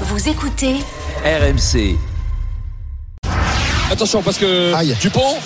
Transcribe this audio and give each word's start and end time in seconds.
Vous 0.00 0.28
écoutez 0.28 0.74
RMC. 1.24 1.96
Attention 3.92 4.22
parce 4.22 4.38
que 4.38 4.74
Aïe. 4.74 4.96
Dupont, 5.00 5.36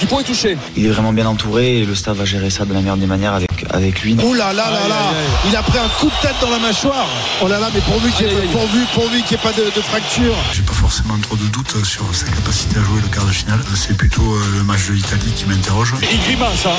Dupont 0.00 0.20
est 0.20 0.24
touché. 0.24 0.56
Il 0.76 0.86
est 0.86 0.88
vraiment 0.88 1.12
bien 1.12 1.26
entouré 1.26 1.80
et 1.80 1.84
le 1.84 1.94
staff 1.94 2.16
va 2.16 2.24
gérer 2.24 2.48
ça 2.48 2.64
de 2.64 2.72
la 2.72 2.80
meilleure 2.80 2.96
des 2.96 3.06
manières 3.06 3.34
avec, 3.34 3.50
avec 3.68 4.00
lui. 4.00 4.14
Ouh 4.14 4.32
là 4.32 4.54
là 4.54 4.70
là 4.70 4.78
Aïe, 4.82 4.88
là 4.88 4.96
aïe. 4.96 5.50
Il 5.50 5.56
a 5.56 5.62
pris 5.62 5.78
un 5.78 5.88
coup 6.00 6.06
de 6.06 6.26
tête 6.26 6.36
dans 6.40 6.48
la 6.48 6.58
mâchoire 6.58 7.06
Oh 7.42 7.48
là 7.48 7.60
là 7.60 7.68
mais 7.74 7.80
pourvu 7.80 8.10
qu'il 8.12 8.26
n'y 8.28 8.32
ait, 8.32 8.46
pourvu, 8.50 8.78
pourvu 8.94 9.22
qu'il 9.22 9.32
y 9.32 9.34
ait 9.34 9.42
pas 9.42 9.52
de, 9.52 9.64
de 9.64 9.82
fracture 9.82 10.34
J'ai 10.52 10.62
pas 10.62 10.72
forcément 10.72 11.18
trop 11.20 11.36
de 11.36 11.44
doutes 11.48 11.84
sur 11.84 12.04
sa 12.14 12.26
capacité 12.28 12.78
à 12.78 12.82
jouer 12.84 13.02
le 13.02 13.08
quart 13.08 13.26
de 13.26 13.32
finale. 13.32 13.60
C'est 13.74 13.96
plutôt 13.96 14.22
euh, 14.22 14.40
le 14.56 14.62
match 14.62 14.86
de 14.88 14.94
l'Italie 14.94 15.32
qui 15.36 15.44
m'interroge. 15.44 15.92
Il 16.00 16.20
grimace, 16.22 16.64
hein. 16.64 16.70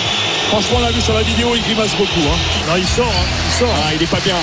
Franchement, 0.47 0.77
on 0.79 0.81
l'a 0.83 0.91
vu 0.91 1.01
sur 1.01 1.13
la 1.13 1.21
vidéo, 1.21 1.49
il 1.55 1.61
grimace 1.61 1.91
beaucoup. 1.95 2.25
Hein. 2.25 2.37
Non, 2.67 2.75
il 2.75 2.87
sort, 2.87 3.05
hein. 3.05 3.27
il 3.45 3.59
sort. 3.59 3.75
Ah, 3.85 3.93
il 3.93 4.01
est 4.01 4.07
pas 4.09 4.19
bien. 4.21 4.35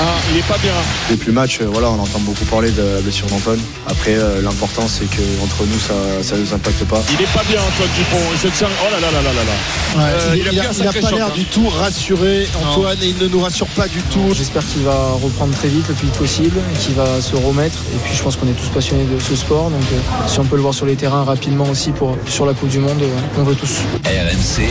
Ah, 0.00 0.14
il 0.30 0.38
est 0.38 0.48
pas 0.48 0.58
bien. 0.58 0.72
Depuis 1.10 1.26
le 1.26 1.32
match, 1.34 1.58
euh, 1.60 1.66
voilà, 1.70 1.90
on 1.90 2.00
entend 2.00 2.18
beaucoup 2.20 2.44
parler 2.46 2.70
de 2.70 2.82
la 2.82 3.00
blessure 3.02 3.26
d'Antoine. 3.26 3.60
Après, 3.86 4.14
euh, 4.14 4.40
l'important, 4.40 4.88
c'est 4.88 5.04
qu'entre 5.04 5.64
nous, 5.66 5.78
ça 5.78 6.34
ne 6.34 6.40
nous 6.40 6.54
impacte 6.54 6.84
pas. 6.84 7.02
Il 7.12 7.22
est 7.22 7.32
pas 7.32 7.42
bien, 7.48 7.60
Antoine 7.60 7.88
Dupont. 7.96 8.50
Tient. 8.56 8.68
Oh 8.82 8.86
là 8.90 9.00
là 9.00 9.10
là 9.12 9.22
là 9.22 9.32
là 9.32 9.42
là. 9.44 10.04
Ouais, 10.04 10.10
Euh, 10.12 10.30
il, 10.34 10.40
il 10.42 10.48
a 10.48 10.52
il 10.52 10.58
a, 10.58 10.62
pris 10.62 10.68
un 10.68 10.72
il 10.72 10.82
a 10.82 10.92
sacré 10.92 11.00
pas 11.00 11.10
l'air 11.10 11.26
hein. 11.26 11.32
du 11.34 11.44
tout 11.44 11.68
rassuré 11.68 12.46
Antoine 12.64 12.98
et 13.02 13.08
il 13.08 13.18
ne 13.18 13.28
nous 13.28 13.40
rassure 13.40 13.66
pas 13.68 13.86
du 13.88 14.00
tout 14.12 14.32
J'espère 14.34 14.66
qu'il 14.66 14.82
va 14.82 15.12
reprendre 15.22 15.54
très 15.54 15.68
vite 15.68 15.86
le 15.88 15.94
plus 15.94 16.06
vite 16.06 16.16
possible, 16.16 16.58
qu'il 16.80 16.94
va 16.94 17.20
se 17.20 17.36
remettre. 17.36 17.78
Et 17.94 17.98
puis 18.04 18.16
je 18.16 18.22
pense 18.22 18.36
qu'on 18.36 18.48
est 18.48 18.52
tous 18.58 18.68
passionnés 18.68 19.04
de 19.04 19.18
ce 19.20 19.36
sport. 19.36 19.70
Donc 19.70 19.82
euh, 19.92 19.98
si 20.26 20.38
on 20.40 20.44
peut 20.44 20.56
le 20.56 20.62
voir 20.62 20.74
sur 20.74 20.86
les 20.86 20.96
terrains 20.96 21.24
rapidement 21.24 21.68
aussi 21.68 21.90
pour, 21.92 22.16
sur 22.26 22.46
la 22.46 22.54
Coupe 22.54 22.70
du 22.70 22.78
Monde, 22.78 23.00
euh, 23.02 23.08
on 23.38 23.42
veut 23.44 23.54
tous. 23.54 23.78
RMC. 24.04 24.68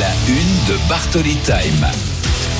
La 0.00 0.10
une 0.28 0.74
de 0.74 0.88
Bartoli 0.88 1.36
Time. 1.44 1.86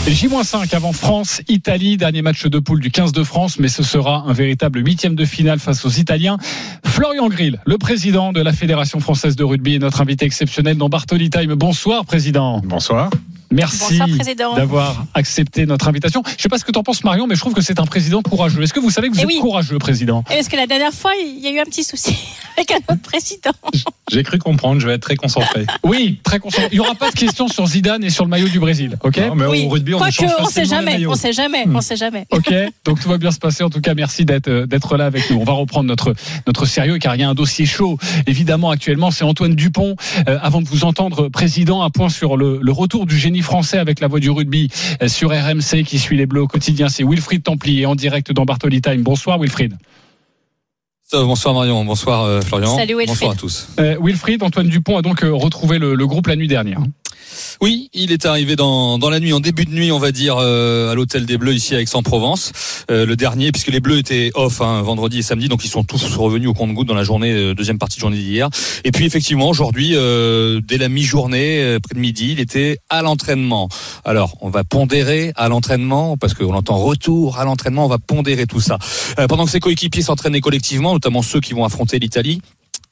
J-5 0.06 0.74
avant 0.74 0.92
France, 0.92 1.40
Italie, 1.48 1.96
dernier 1.96 2.20
match 2.20 2.44
de 2.46 2.58
poule 2.58 2.80
du 2.80 2.90
15 2.90 3.12
de 3.12 3.24
France, 3.24 3.58
mais 3.58 3.68
ce 3.68 3.82
sera 3.82 4.24
un 4.26 4.32
véritable 4.34 4.84
huitième 4.84 5.14
de 5.14 5.24
finale 5.24 5.58
face 5.58 5.84
aux 5.86 5.90
Italiens. 5.90 6.36
Florian 6.84 7.28
Grill, 7.28 7.58
le 7.64 7.78
président 7.78 8.32
de 8.32 8.40
la 8.42 8.52
Fédération 8.52 9.00
française 9.00 9.34
de 9.34 9.44
rugby, 9.44 9.76
est 9.76 9.78
notre 9.78 10.02
invité 10.02 10.26
exceptionnel 10.26 10.76
dans 10.76 10.90
Bartoli 10.90 11.30
Time. 11.30 11.54
Bonsoir, 11.54 12.04
président. 12.04 12.60
Bonsoir. 12.64 13.08
Merci 13.50 13.98
Bonsoir, 13.98 14.08
président. 14.18 14.54
d'avoir 14.54 15.06
accepté 15.14 15.64
notre 15.64 15.88
invitation. 15.88 16.22
Je 16.26 16.32
ne 16.34 16.38
sais 16.38 16.48
pas 16.48 16.58
ce 16.58 16.64
que 16.64 16.72
tu 16.72 16.78
en 16.78 16.82
penses, 16.82 17.02
Marion, 17.04 17.26
mais 17.26 17.34
je 17.34 17.40
trouve 17.40 17.54
que 17.54 17.62
c'est 17.62 17.80
un 17.80 17.86
président 17.86 18.20
courageux. 18.20 18.62
Est-ce 18.62 18.72
que 18.74 18.80
vous 18.80 18.90
savez 18.90 19.08
que 19.08 19.14
vous 19.14 19.20
Eh 19.20 19.24
êtes 19.24 19.28
oui. 19.28 19.38
courageux, 19.40 19.78
président? 19.78 20.22
Est-ce 20.30 20.50
que 20.50 20.56
la 20.56 20.66
dernière 20.66 20.92
fois, 20.92 21.12
il 21.18 21.40
y 21.42 21.46
a 21.46 21.50
eu 21.50 21.60
un 21.60 21.64
petit 21.64 21.84
souci 21.84 22.14
avec 22.56 22.70
un 22.72 22.76
autre 22.92 23.02
président 23.02 23.50
J'ai 24.10 24.22
cru 24.22 24.38
comprendre, 24.38 24.80
je 24.80 24.86
vais 24.86 24.94
être 24.94 25.02
très 25.02 25.16
concentré. 25.16 25.66
Oui, 25.82 26.20
très 26.22 26.38
concentré. 26.38 26.68
Il 26.72 26.74
n'y 26.76 26.80
aura 26.80 26.94
pas 26.94 27.10
de 27.10 27.16
questions 27.16 27.48
sur 27.48 27.66
Zidane 27.66 28.04
et 28.04 28.10
sur 28.10 28.24
le 28.24 28.30
maillot 28.30 28.48
du 28.48 28.58
Brésil, 28.60 28.96
ok 29.02 29.16
Non, 29.18 29.34
mais 29.34 29.46
Oui. 29.46 29.64
au 29.66 29.70
rugby, 29.70 29.94
on 29.94 29.98
Quoique, 29.98 30.12
échange 30.24 30.30
on 30.40 30.44
sait 30.46 30.64
jamais, 30.64 31.06
on 31.06 31.14
sait 31.14 31.32
jamais, 31.32 31.66
Hmm. 31.66 31.76
on 31.76 31.80
sait 31.80 31.96
jamais. 31.96 32.26
Ok, 32.30 32.52
donc 32.84 33.00
tout 33.00 33.08
va 33.08 33.18
bien 33.18 33.30
se 33.30 33.38
passer. 33.38 33.62
En 33.64 33.70
tout 33.70 33.80
cas, 33.80 33.94
merci 33.94 34.24
d'être 34.24 34.48
euh, 34.48 34.66
d'être 34.66 34.96
là 34.96 35.06
avec 35.06 35.30
nous. 35.30 35.38
On 35.38 35.44
va 35.44 35.52
reprendre 35.52 35.86
notre 35.88 36.14
notre 36.46 36.66
sérieux 36.66 36.98
car 36.98 37.14
il 37.16 37.20
y 37.20 37.24
a 37.24 37.28
un 37.28 37.34
dossier 37.34 37.66
chaud. 37.66 37.98
Évidemment, 38.26 38.70
actuellement, 38.70 39.10
c'est 39.10 39.24
Antoine 39.24 39.54
Dupont. 39.54 39.96
Euh, 40.28 40.38
avant 40.42 40.60
de 40.62 40.68
vous 40.68 40.84
entendre, 40.84 41.28
président, 41.28 41.82
un 41.82 41.90
point 41.90 42.08
sur 42.08 42.36
le, 42.36 42.58
le 42.62 42.72
retour 42.72 43.06
du 43.06 43.18
génie 43.18 43.42
français 43.42 43.78
avec 43.78 44.00
la 44.00 44.08
voix 44.08 44.20
du 44.20 44.30
rugby 44.30 44.70
euh, 45.02 45.08
sur 45.08 45.30
RMC 45.30 45.82
qui 45.84 45.98
suit 45.98 46.16
les 46.16 46.26
Bleus 46.26 46.42
au 46.42 46.46
quotidien. 46.48 46.88
C'est 46.88 47.04
Wilfried 47.04 47.42
Templier 47.42 47.86
en 47.86 47.94
direct 47.94 48.32
dans 48.32 48.44
Bartoli 48.44 48.80
Time. 48.80 49.02
Bonsoir, 49.02 49.38
Wilfried. 49.38 49.74
Euh, 51.12 51.24
Bonsoir 51.24 51.54
Marion, 51.54 51.84
bonsoir 51.84 52.24
euh, 52.24 52.40
Florian. 52.40 52.74
Salut, 52.76 52.94
Wilfried. 52.96 53.08
Bonsoir 53.08 53.32
à 53.32 53.36
tous. 53.36 53.68
Euh, 53.78 53.96
Wilfried, 54.00 54.42
Antoine 54.42 54.68
Dupont 54.68 54.96
a 54.96 55.02
donc 55.02 55.20
retrouvé 55.20 55.78
le, 55.78 55.94
le 55.94 56.06
groupe 56.06 56.26
la 56.28 56.36
nuit 56.36 56.48
dernière. 56.48 56.80
Oui, 57.60 57.88
il 57.94 58.12
est 58.12 58.26
arrivé 58.26 58.56
dans, 58.56 58.98
la 58.98 59.20
nuit, 59.20 59.32
en 59.32 59.40
début 59.40 59.64
de 59.64 59.70
nuit, 59.70 59.92
on 59.92 59.98
va 59.98 60.12
dire, 60.12 60.36
euh, 60.38 60.90
à 60.90 60.94
l'hôtel 60.94 61.26
des 61.26 61.38
Bleus 61.38 61.54
ici 61.54 61.74
à 61.74 61.80
Aix-en-Provence. 61.80 62.52
Euh, 62.90 63.06
le 63.06 63.16
dernier, 63.16 63.52
puisque 63.52 63.68
les 63.68 63.80
Bleus 63.80 63.98
étaient 63.98 64.30
off 64.34 64.60
hein, 64.60 64.82
vendredi 64.82 65.18
et 65.18 65.22
samedi, 65.22 65.48
donc 65.48 65.64
ils 65.64 65.68
sont 65.68 65.84
tous 65.84 66.16
revenus 66.16 66.48
au 66.48 66.54
compte-goutte 66.54 66.88
dans 66.88 66.94
la 66.94 67.04
journée, 67.04 67.32
euh, 67.32 67.54
deuxième 67.54 67.78
partie 67.78 67.96
de 67.96 68.00
journée 68.00 68.16
d'hier. 68.16 68.48
Et 68.84 68.92
puis 68.92 69.06
effectivement, 69.06 69.48
aujourd'hui, 69.48 69.90
dès 69.90 70.78
la 70.78 70.88
mi-journée, 70.88 71.78
près 71.82 71.94
de 71.94 72.00
midi, 72.00 72.32
il 72.32 72.40
était 72.40 72.78
à 72.90 73.02
l'entraînement. 73.02 73.68
Alors, 74.04 74.36
on 74.40 74.50
va 74.50 74.64
pondérer 74.64 75.32
à 75.36 75.48
l'entraînement, 75.48 76.16
parce 76.16 76.34
qu'on 76.34 76.54
entend 76.54 76.76
retour 76.76 77.38
à 77.38 77.44
l'entraînement, 77.44 77.86
on 77.86 77.88
va 77.88 77.98
pondérer 77.98 78.46
tout 78.46 78.60
ça. 78.60 78.78
Pendant 79.28 79.44
que 79.44 79.50
ses 79.50 79.60
coéquipiers 79.60 80.02
s'entraînaient 80.02 80.40
collectivement, 80.40 80.92
notamment 80.92 81.22
ceux 81.22 81.40
qui 81.40 81.54
vont 81.54 81.64
affronter 81.64 81.98
l'Italie, 81.98 82.40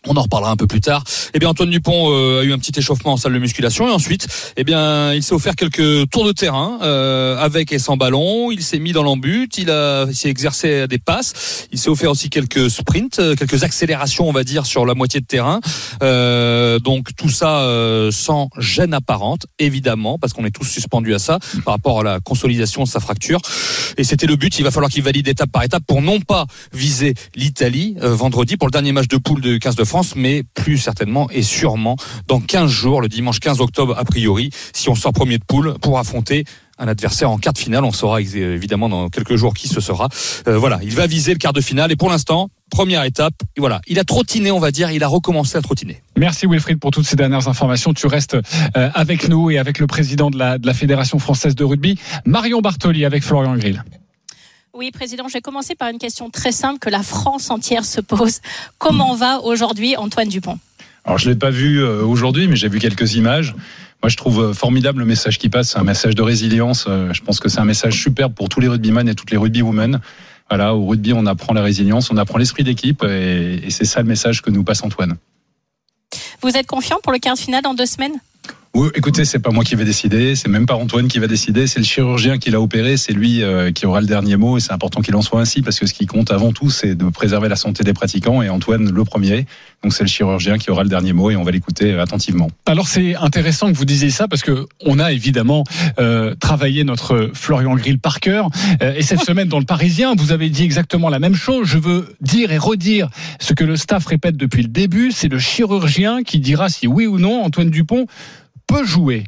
on 0.06 0.16
en 0.16 0.22
reparlera 0.22 0.50
un 0.50 0.56
peu 0.56 0.66
plus 0.66 0.80
tard. 0.80 1.04
Eh 1.34 1.38
bien, 1.38 1.48
Antoine 1.48 1.70
Dupont 1.70 2.10
euh, 2.10 2.40
a 2.40 2.44
eu 2.44 2.52
un 2.52 2.58
petit 2.58 2.78
échauffement 2.78 3.12
en 3.12 3.16
salle 3.16 3.34
de 3.34 3.38
musculation 3.38 3.88
et 3.88 3.90
ensuite, 3.90 4.26
eh 4.56 4.64
bien, 4.64 5.12
il 5.12 5.22
s'est 5.22 5.34
offert 5.34 5.54
quelques 5.56 6.10
tours 6.10 6.24
de 6.24 6.32
terrain 6.32 6.78
euh, 6.82 7.36
avec 7.38 7.72
et 7.72 7.78
sans 7.78 7.96
ballon. 7.96 8.50
Il 8.50 8.62
s'est 8.62 8.78
mis 8.78 8.92
dans 8.92 9.02
l'embut, 9.02 9.48
il 9.58 9.72
s'est 10.12 10.28
exercé 10.28 10.80
à 10.80 10.86
des 10.86 10.98
passes. 10.98 11.68
Il 11.72 11.78
s'est 11.78 11.88
offert 11.88 12.10
aussi 12.10 12.30
quelques 12.30 12.70
sprints, 12.70 13.18
euh, 13.18 13.34
quelques 13.34 13.64
accélérations, 13.64 14.28
on 14.28 14.32
va 14.32 14.44
dire, 14.44 14.66
sur 14.66 14.86
la 14.86 14.94
moitié 14.94 15.20
de 15.20 15.26
terrain. 15.26 15.60
Euh, 16.02 16.78
donc 16.78 17.14
tout 17.16 17.28
ça 17.28 17.60
euh, 17.60 18.10
sans 18.10 18.48
gêne 18.58 18.94
apparente, 18.94 19.46
évidemment, 19.58 20.18
parce 20.18 20.32
qu'on 20.32 20.44
est 20.44 20.50
tous 20.50 20.64
suspendus 20.64 21.14
à 21.14 21.18
ça 21.18 21.38
par 21.64 21.74
rapport 21.74 22.00
à 22.00 22.02
la 22.02 22.20
consolidation 22.20 22.84
de 22.84 22.88
sa 22.88 23.00
fracture. 23.00 23.40
Et 23.96 24.04
c'était 24.04 24.26
le 24.26 24.36
but. 24.36 24.58
Il 24.58 24.64
va 24.64 24.70
falloir 24.70 24.90
qu'il 24.90 25.02
valide 25.02 25.28
étape 25.28 25.50
par 25.50 25.62
étape 25.62 25.82
pour 25.86 26.02
non 26.02 26.20
pas 26.20 26.46
viser 26.72 27.14
l'Italie 27.34 27.96
euh, 28.02 28.14
vendredi 28.14 28.56
pour 28.56 28.68
le 28.68 28.72
dernier 28.72 28.92
match 28.92 29.08
de 29.08 29.16
poule 29.16 29.40
de 29.40 29.58
15 29.58 29.76
de 29.76 29.84
France, 29.92 30.16
mais 30.16 30.42
plus 30.54 30.78
certainement 30.78 31.28
et 31.28 31.42
sûrement 31.42 31.96
dans 32.26 32.40
15 32.40 32.70
jours, 32.70 33.02
le 33.02 33.10
dimanche 33.10 33.40
15 33.40 33.60
octobre 33.60 33.94
a 33.98 34.04
priori, 34.06 34.48
si 34.72 34.88
on 34.88 34.94
sort 34.94 35.12
premier 35.12 35.36
de 35.36 35.44
poule 35.44 35.74
pour 35.82 35.98
affronter 35.98 36.46
un 36.78 36.88
adversaire 36.88 37.30
en 37.30 37.36
quart 37.36 37.52
de 37.52 37.58
finale. 37.58 37.84
On 37.84 37.92
saura 37.92 38.22
évidemment 38.22 38.88
dans 38.88 39.10
quelques 39.10 39.36
jours 39.36 39.52
qui 39.52 39.68
ce 39.68 39.82
sera. 39.82 40.08
Euh, 40.48 40.56
voilà, 40.56 40.80
il 40.82 40.94
va 40.94 41.06
viser 41.06 41.34
le 41.34 41.38
quart 41.38 41.52
de 41.52 41.60
finale 41.60 41.92
et 41.92 41.96
pour 41.96 42.08
l'instant, 42.08 42.48
première 42.70 43.04
étape, 43.04 43.34
voilà, 43.58 43.82
il 43.86 43.98
a 43.98 44.04
trottiné, 44.04 44.50
on 44.50 44.60
va 44.60 44.70
dire, 44.70 44.90
il 44.90 45.04
a 45.04 45.08
recommencé 45.08 45.58
à 45.58 45.60
trottiner. 45.60 46.00
Merci 46.16 46.46
Wilfried 46.46 46.80
pour 46.80 46.90
toutes 46.90 47.04
ces 47.04 47.16
dernières 47.16 47.48
informations. 47.48 47.92
Tu 47.92 48.06
restes 48.06 48.34
euh, 48.34 48.88
avec 48.94 49.28
nous 49.28 49.50
et 49.50 49.58
avec 49.58 49.78
le 49.78 49.86
président 49.86 50.30
de 50.30 50.38
la 50.38 50.74
Fédération 50.74 51.18
française 51.18 51.54
de 51.54 51.64
rugby, 51.64 51.98
Marion 52.24 52.62
Bartoli, 52.62 53.04
avec 53.04 53.22
Florian 53.22 53.56
Grill. 53.58 53.84
Oui, 54.74 54.90
président, 54.90 55.28
je 55.28 55.34
vais 55.34 55.42
commencer 55.42 55.74
par 55.74 55.90
une 55.90 55.98
question 55.98 56.30
très 56.30 56.50
simple 56.50 56.78
que 56.78 56.88
la 56.88 57.02
France 57.02 57.50
entière 57.50 57.84
se 57.84 58.00
pose. 58.00 58.40
Comment 58.78 59.14
va 59.14 59.40
aujourd'hui 59.40 59.96
Antoine 59.98 60.28
Dupont? 60.28 60.58
Alors, 61.04 61.18
je 61.18 61.28
l'ai 61.28 61.36
pas 61.36 61.50
vu 61.50 61.82
euh, 61.82 62.02
aujourd'hui, 62.02 62.48
mais 62.48 62.56
j'ai 62.56 62.68
vu 62.68 62.78
quelques 62.78 63.14
images. 63.14 63.54
Moi, 64.02 64.08
je 64.08 64.16
trouve 64.16 64.40
euh, 64.40 64.54
formidable 64.54 65.00
le 65.00 65.04
message 65.04 65.38
qui 65.38 65.50
passe. 65.50 65.72
C'est 65.72 65.78
un 65.78 65.84
message 65.84 66.14
de 66.14 66.22
résilience. 66.22 66.86
Euh, 66.88 67.12
Je 67.12 67.20
pense 67.20 67.38
que 67.38 67.50
c'est 67.50 67.60
un 67.60 67.66
message 67.66 68.00
superbe 68.00 68.32
pour 68.32 68.48
tous 68.48 68.60
les 68.60 68.68
rugbymen 68.68 69.08
et 69.10 69.14
toutes 69.14 69.30
les 69.30 69.36
rugbywomen. 69.36 70.00
Voilà, 70.48 70.74
au 70.74 70.86
rugby, 70.86 71.12
on 71.12 71.26
apprend 71.26 71.52
la 71.52 71.62
résilience, 71.62 72.10
on 72.10 72.16
apprend 72.16 72.38
l'esprit 72.38 72.64
d'équipe, 72.64 73.04
et, 73.04 73.60
et 73.66 73.70
c'est 73.70 73.84
ça 73.84 74.00
le 74.00 74.08
message 74.08 74.40
que 74.40 74.50
nous 74.50 74.64
passe 74.64 74.82
Antoine. 74.82 75.16
Vous 76.40 76.56
êtes 76.56 76.66
confiant 76.66 76.98
pour 77.02 77.12
le 77.12 77.18
quart 77.18 77.34
de 77.34 77.40
finale 77.40 77.62
dans 77.62 77.74
deux 77.74 77.86
semaines? 77.86 78.14
Oui, 78.74 78.88
écoutez, 78.94 79.26
c'est 79.26 79.38
pas 79.38 79.50
moi 79.50 79.64
qui 79.64 79.74
vais 79.74 79.84
décider, 79.84 80.34
c'est 80.34 80.48
même 80.48 80.64
pas 80.64 80.76
Antoine 80.76 81.06
qui 81.06 81.18
va 81.18 81.26
décider, 81.26 81.66
c'est 81.66 81.78
le 81.78 81.84
chirurgien 81.84 82.38
qui 82.38 82.50
l'a 82.50 82.58
opéré, 82.58 82.96
c'est 82.96 83.12
lui 83.12 83.42
euh, 83.42 83.70
qui 83.70 83.84
aura 83.84 84.00
le 84.00 84.06
dernier 84.06 84.36
mot 84.36 84.56
et 84.56 84.60
c'est 84.60 84.72
important 84.72 85.02
qu'il 85.02 85.14
en 85.14 85.20
soit 85.20 85.42
ainsi 85.42 85.60
parce 85.60 85.78
que 85.78 85.84
ce 85.84 85.92
qui 85.92 86.06
compte 86.06 86.30
avant 86.30 86.52
tout, 86.52 86.70
c'est 86.70 86.94
de 86.94 87.04
préserver 87.10 87.50
la 87.50 87.56
santé 87.56 87.84
des 87.84 87.92
pratiquants 87.92 88.40
et 88.40 88.48
Antoine 88.48 88.90
le 88.90 89.04
premier. 89.04 89.44
Donc 89.82 89.92
c'est 89.92 90.04
le 90.04 90.08
chirurgien 90.08 90.56
qui 90.56 90.70
aura 90.70 90.84
le 90.84 90.88
dernier 90.88 91.12
mot 91.12 91.30
et 91.30 91.36
on 91.36 91.42
va 91.42 91.50
l'écouter 91.50 91.92
attentivement. 91.98 92.48
Alors 92.64 92.88
c'est 92.88 93.14
intéressant 93.14 93.70
que 93.70 93.76
vous 93.76 93.84
disiez 93.84 94.08
ça 94.08 94.26
parce 94.26 94.40
que 94.40 94.66
on 94.86 94.98
a 94.98 95.12
évidemment 95.12 95.64
euh, 95.98 96.34
travaillé 96.36 96.82
notre 96.84 97.30
Florian 97.34 97.74
Grill 97.74 97.98
par 97.98 98.20
cœur 98.20 98.48
Euh, 98.82 98.94
et 98.96 99.02
cette 99.02 99.20
semaine 99.26 99.48
dans 99.48 99.58
le 99.58 99.66
Parisien 99.66 100.14
vous 100.16 100.32
avez 100.32 100.48
dit 100.48 100.64
exactement 100.64 101.10
la 101.10 101.18
même 101.18 101.34
chose. 101.34 101.68
Je 101.68 101.76
veux 101.76 102.08
dire 102.22 102.50
et 102.50 102.58
redire 102.58 103.10
ce 103.38 103.52
que 103.52 103.64
le 103.64 103.76
staff 103.76 104.06
répète 104.06 104.38
depuis 104.38 104.62
le 104.62 104.68
début, 104.68 105.12
c'est 105.12 105.28
le 105.28 105.38
chirurgien 105.38 106.22
qui 106.22 106.38
dira 106.38 106.70
si 106.70 106.86
oui 106.86 107.06
ou 107.06 107.18
non 107.18 107.42
Antoine 107.44 107.68
Dupont 107.68 108.06
peut 108.66 108.84
jouer. 108.84 109.24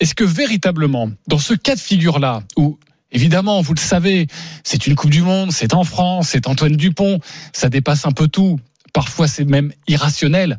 Est-ce 0.00 0.14
que 0.14 0.24
véritablement 0.24 1.10
dans 1.28 1.38
ce 1.38 1.54
cas 1.54 1.74
de 1.74 1.80
figure 1.80 2.18
là 2.18 2.42
où 2.56 2.78
Évidemment, 3.12 3.60
vous 3.60 3.74
le 3.74 3.80
savez, 3.80 4.28
c'est 4.62 4.86
une 4.86 4.94
Coupe 4.94 5.10
du 5.10 5.22
Monde, 5.22 5.50
c'est 5.50 5.74
en 5.74 5.82
France, 5.82 6.28
c'est 6.28 6.46
Antoine 6.46 6.76
Dupont, 6.76 7.18
ça 7.52 7.68
dépasse 7.68 8.06
un 8.06 8.12
peu 8.12 8.28
tout. 8.28 8.60
Parfois, 8.92 9.26
c'est 9.26 9.44
même 9.44 9.72
irrationnel. 9.88 10.58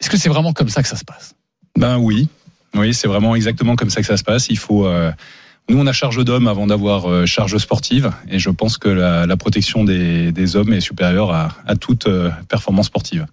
Est-ce 0.00 0.10
que 0.10 0.16
c'est 0.16 0.28
vraiment 0.28 0.52
comme 0.52 0.68
ça 0.68 0.82
que 0.82 0.88
ça 0.88 0.96
se 0.96 1.04
passe? 1.04 1.34
Ben 1.76 1.98
oui, 1.98 2.28
oui, 2.74 2.94
c'est 2.94 3.06
vraiment 3.06 3.36
exactement 3.36 3.76
comme 3.76 3.90
ça 3.90 4.00
que 4.00 4.06
ça 4.06 4.16
se 4.16 4.24
passe. 4.24 4.48
Il 4.48 4.58
faut. 4.58 4.86
euh, 4.86 5.12
nous, 5.68 5.78
on 5.78 5.86
a 5.86 5.92
charge 5.92 6.24
d'hommes 6.24 6.48
avant 6.48 6.66
d'avoir 6.66 7.10
euh, 7.10 7.26
charge 7.26 7.56
sportive, 7.58 8.10
et 8.28 8.38
je 8.38 8.50
pense 8.50 8.78
que 8.78 8.88
la, 8.88 9.36
protection 9.36 9.84
des, 9.84 10.56
hommes 10.56 10.72
est 10.72 10.80
supérieure 10.80 11.30
à, 11.30 11.50
à 11.66 11.76
toute 11.76 12.06
euh, 12.06 12.30
performance 12.48 12.86
sportive. 12.86 13.26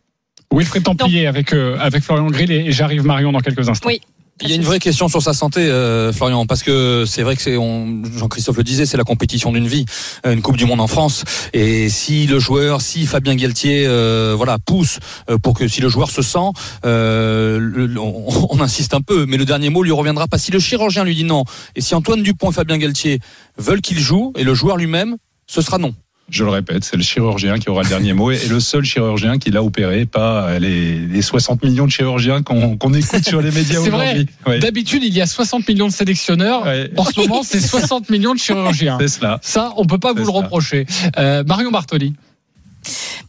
Wilfried 0.53 0.83
Templier 0.83 1.27
avec, 1.27 1.53
euh, 1.53 1.77
avec 1.79 2.03
Florian 2.03 2.27
Grill 2.27 2.51
et, 2.51 2.65
et 2.67 2.71
j'arrive 2.71 3.05
Marion 3.05 3.31
dans 3.31 3.39
quelques 3.41 3.67
instants. 3.69 3.89
Oui. 3.89 4.01
Il 4.41 4.49
y 4.49 4.51
a 4.51 4.55
une 4.55 4.63
vraie 4.63 4.79
question 4.79 5.07
sur 5.07 5.21
sa 5.21 5.31
santé, 5.31 5.61
euh, 5.61 6.11
Florian, 6.11 6.45
parce 6.45 6.61
que 6.61 7.05
c'est 7.07 7.23
vrai 7.23 7.37
que 7.37 7.41
c'est, 7.41 7.55
on- 7.55 8.01
Jean-Christophe 8.17 8.57
le 8.57 8.65
disait, 8.65 8.85
c'est 8.85 8.97
la 8.97 9.05
compétition 9.05 9.53
d'une 9.53 9.65
vie, 9.65 9.85
une 10.25 10.41
Coupe 10.41 10.57
du 10.57 10.65
Monde 10.65 10.81
en 10.81 10.87
France. 10.87 11.23
Et 11.53 11.87
si 11.87 12.27
le 12.27 12.37
joueur, 12.37 12.81
si 12.81 13.05
Fabien 13.05 13.35
Galtier, 13.35 13.85
euh, 13.87 14.33
voilà, 14.35 14.57
pousse 14.59 14.99
euh, 15.29 15.37
pour 15.37 15.53
que 15.57 15.69
si 15.69 15.79
le 15.79 15.87
joueur 15.87 16.09
se 16.11 16.21
sent, 16.21 16.49
euh, 16.83 17.59
le- 17.59 17.85
le- 17.87 17.99
on, 18.01 18.47
on 18.49 18.59
insiste 18.59 18.93
un 18.93 18.99
peu, 18.99 19.25
mais 19.25 19.37
le 19.37 19.45
dernier 19.45 19.69
mot 19.69 19.83
lui 19.83 19.93
reviendra 19.93 20.27
pas. 20.27 20.37
Si 20.37 20.51
le 20.51 20.59
chirurgien 20.59 21.05
lui 21.05 21.15
dit 21.15 21.23
non, 21.23 21.45
et 21.77 21.79
si 21.79 21.95
Antoine 21.95 22.21
Dupont 22.21 22.51
et 22.51 22.53
Fabien 22.53 22.77
Galtier 22.77 23.19
veulent 23.57 23.79
qu'il 23.81 23.99
joue, 23.99 24.33
et 24.37 24.43
le 24.43 24.53
joueur 24.53 24.75
lui-même, 24.75 25.15
ce 25.47 25.61
sera 25.61 25.77
non. 25.77 25.95
Je 26.29 26.43
le 26.43 26.49
répète, 26.49 26.83
c'est 26.83 26.97
le 26.97 27.03
chirurgien 27.03 27.59
qui 27.59 27.69
aura 27.69 27.83
le 27.83 27.89
dernier 27.89 28.13
mot 28.13 28.31
et 28.31 28.47
le 28.47 28.59
seul 28.59 28.83
chirurgien 28.83 29.37
qui 29.37 29.51
l'a 29.51 29.63
opéré, 29.63 30.05
pas 30.05 30.57
les, 30.57 30.97
les 30.99 31.21
60 31.21 31.63
millions 31.63 31.85
de 31.85 31.91
chirurgiens 31.91 32.41
qu'on 32.41 32.93
écoute 32.93 33.27
sur 33.27 33.41
les 33.41 33.51
médias 33.51 33.79
aujourd'hui. 33.79 34.27
Ouais. 34.47 34.59
D'habitude, 34.59 35.03
il 35.03 35.13
y 35.13 35.21
a 35.21 35.27
60 35.27 35.67
millions 35.67 35.87
de 35.87 35.91
sélectionneurs. 35.91 36.63
Ouais. 36.63 36.89
En 36.97 37.05
ce 37.05 37.19
moment, 37.19 37.43
c'est 37.43 37.59
60 37.59 38.09
millions 38.09 38.33
de 38.33 38.39
chirurgiens. 38.39 38.97
C'est 38.99 39.07
cela. 39.07 39.39
Ça, 39.43 39.73
on 39.77 39.85
peut 39.85 39.99
pas 39.99 40.13
vous 40.13 40.23
le 40.23 40.29
reprocher. 40.31 40.87
Euh, 41.17 41.43
Marion 41.43 41.69
Bartoli. 41.69 42.15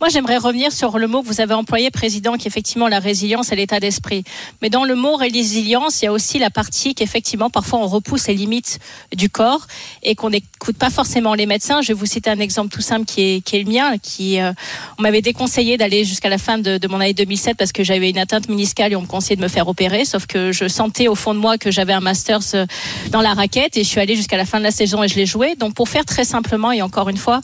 Moi, 0.01 0.11
j'aimerais 0.11 0.37
revenir 0.37 0.73
sur 0.73 0.99
le 0.99 1.07
mot 1.07 1.23
que 1.23 1.27
vous 1.27 1.41
avez 1.41 1.55
employé, 1.55 1.91
président, 1.91 2.35
qui 2.35 2.47
est 2.47 2.49
effectivement 2.49 2.89
la 2.89 2.99
résilience 2.99 3.51
et 3.53 3.57
l'état 3.57 3.81
d'esprit. 3.81 4.25
Mais 4.61 4.69
dans 4.69 4.85
le 4.85 4.95
mot 4.95 5.17
résilience, 5.17 6.03
il 6.03 6.05
y 6.05 6.09
a 6.09 6.13
aussi 6.13 6.39
la 6.39 6.51
partie 6.51 6.95
qu'effectivement, 6.95 7.49
parfois, 7.49 7.79
on 7.79 7.87
repousse 7.87 8.27
les 8.29 8.35
limites 8.35 8.79
du 9.15 9.31
corps 9.31 9.67
et 10.03 10.15
qu'on 10.15 10.31
n'écoute 10.31 10.77
pas 10.77 10.91
forcément 10.91 11.35
les 11.35 11.47
médecins. 11.47 11.81
Je 11.81 11.89
vais 11.89 11.95
vous 11.95 12.05
citer 12.07 12.29
un 12.29 12.41
exemple 12.41 12.75
tout 12.75 12.83
simple 12.83 13.07
qui 13.07 13.23
est, 13.23 13.41
qui 13.41 13.57
est 13.57 13.63
le 13.63 13.71
mien. 13.71 13.97
Qui, 13.99 14.39
euh, 14.41 14.53
on 14.99 15.03
m'avait 15.03 15.23
déconseillé 15.23 15.79
d'aller 15.79 16.05
jusqu'à 16.05 16.29
la 16.29 16.39
fin 16.39 16.59
de, 16.59 16.77
de 16.77 16.89
mon 16.89 17.01
année 17.01 17.15
2007 17.15 17.57
parce 17.57 17.73
que 17.73 17.83
j'avais 17.83 18.11
une 18.11 18.19
atteinte 18.19 18.49
méniscale 18.49 18.93
et 18.93 18.97
on 18.97 19.03
me 19.03 19.07
conseillait 19.07 19.37
de 19.37 19.43
me 19.43 19.49
faire 19.49 19.67
opérer. 19.67 20.05
Sauf 20.05 20.27
que 20.27 20.53
je 20.53 20.69
sentais 20.69 21.09
au 21.09 21.15
fond 21.15 21.33
de 21.33 21.39
moi 21.39 21.57
que 21.57 21.71
j'avais 21.71 21.95
un 21.95 22.01
Masters 22.01 22.55
euh, 22.55 22.67
dans 23.11 23.23
la 23.23 23.33
raquette 23.33 23.79
et 23.79 23.83
je 23.83 23.89
suis 23.89 24.01
allée 24.01 24.17
jusqu'à 24.17 24.37
la 24.37 24.45
fin 24.45 24.59
de 24.59 24.65
la 24.65 24.71
saison 24.71 25.03
et 25.03 25.09
je 25.09 25.17
l'ai 25.17 25.27
joué. 25.27 25.55
Donc, 25.55 25.75
pour 25.75 25.89
faire 25.89 26.05
très 26.05 26.25
simplement 26.25 26.71
et 26.71 26.83
encore 26.83 27.09
une 27.09 27.17
fois, 27.17 27.41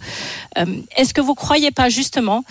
euh, 0.59 0.67
est-ce 0.97 1.15
que 1.15 1.23
vous 1.23 1.35
croyez 1.35 1.71
pas 1.71 1.89
justement 1.89 2.42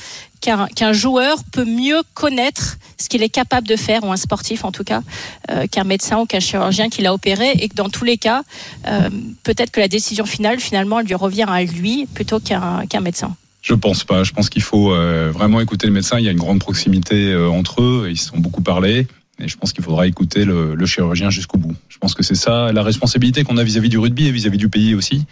qu'un 0.41 0.93
joueur 0.93 1.37
peut 1.51 1.65
mieux 1.65 2.01
connaître 2.13 2.77
ce 2.97 3.09
qu'il 3.09 3.23
est 3.23 3.29
capable 3.29 3.67
de 3.67 3.75
faire, 3.75 4.03
ou 4.03 4.11
un 4.11 4.17
sportif 4.17 4.65
en 4.65 4.71
tout 4.71 4.83
cas, 4.83 5.01
euh, 5.49 5.67
qu'un 5.67 5.83
médecin 5.83 6.19
ou 6.19 6.25
qu'un 6.25 6.39
chirurgien 6.39 6.89
qui 6.89 7.01
l'a 7.01 7.13
opéré, 7.13 7.51
et 7.51 7.69
que 7.69 7.75
dans 7.75 7.89
tous 7.89 8.05
les 8.05 8.17
cas, 8.17 8.43
euh, 8.87 9.09
peut-être 9.43 9.71
que 9.71 9.79
la 9.79 9.87
décision 9.87 10.25
finale, 10.25 10.59
finalement, 10.59 10.99
elle 10.99 11.05
lui 11.05 11.15
revient 11.15 11.45
à 11.47 11.63
lui 11.63 12.07
plutôt 12.13 12.39
qu'un 12.39 12.85
qu'un 12.87 13.01
médecin. 13.01 13.35
Je 13.61 13.75
pense 13.75 14.03
pas. 14.03 14.23
Je 14.23 14.31
pense 14.31 14.49
qu'il 14.49 14.63
faut 14.63 14.91
euh, 14.91 15.31
vraiment 15.31 15.61
écouter 15.61 15.85
le 15.85 15.93
médecin. 15.93 16.17
Il 16.17 16.25
y 16.25 16.27
a 16.27 16.31
une 16.31 16.39
grande 16.39 16.59
proximité 16.59 17.35
entre 17.35 17.81
eux. 17.81 18.07
Ils 18.09 18.17
se 18.17 18.29
sont 18.29 18.39
beaucoup 18.39 18.61
parlé. 18.63 19.07
Et 19.39 19.47
je 19.47 19.57
pense 19.57 19.73
qu'il 19.73 19.83
faudra 19.83 20.07
écouter 20.07 20.45
le, 20.45 20.75
le 20.75 20.85
chirurgien 20.85 21.29
jusqu'au 21.29 21.57
bout. 21.57 21.75
Je 21.89 21.97
pense 21.97 22.13
que 22.15 22.23
c'est 22.23 22.35
ça 22.35 22.71
la 22.71 22.83
responsabilité 22.83 23.43
qu'on 23.43 23.57
a 23.57 23.63
vis-à-vis 23.63 23.89
du 23.89 23.97
rugby 23.97 24.27
et 24.27 24.31
vis-à-vis 24.31 24.57
du 24.57 24.69
pays 24.69 24.95
aussi. 24.95 25.25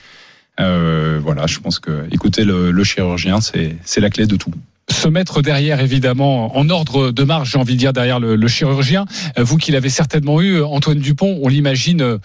Euh, 0.59 1.19
voilà, 1.23 1.47
je 1.47 1.59
pense 1.59 1.79
que 1.79 2.06
écouter 2.11 2.44
le, 2.44 2.71
le 2.71 2.83
chirurgien, 2.83 3.39
c'est 3.41 4.00
la 4.01 4.09
clé 4.09 4.25
de 4.27 4.35
tout. 4.35 4.51
se 4.91 5.07
mettre 5.07 5.41
derrière, 5.41 5.79
évidemment, 5.79 6.57
en 6.57 6.69
ordre 6.69 7.11
de 7.11 7.23
marche, 7.23 7.51
j'ai 7.51 7.57
envie 7.59 7.75
de 7.75 7.79
dire, 7.79 7.94
derrière 7.94 8.19
le, 8.19 8.35
le 8.35 8.47
chirurgien. 8.47 9.06
Euh, 9.38 9.44
Vous 9.44 9.57
qui 9.57 9.71
l'avez 9.71 9.89
certainement 9.89 10.41
eu, 10.41 10.61
Antoine 10.61 11.00
Dupont, 11.00 11.39
on 11.41 11.47
l'imagine 11.47 12.01
euh, 12.01 12.17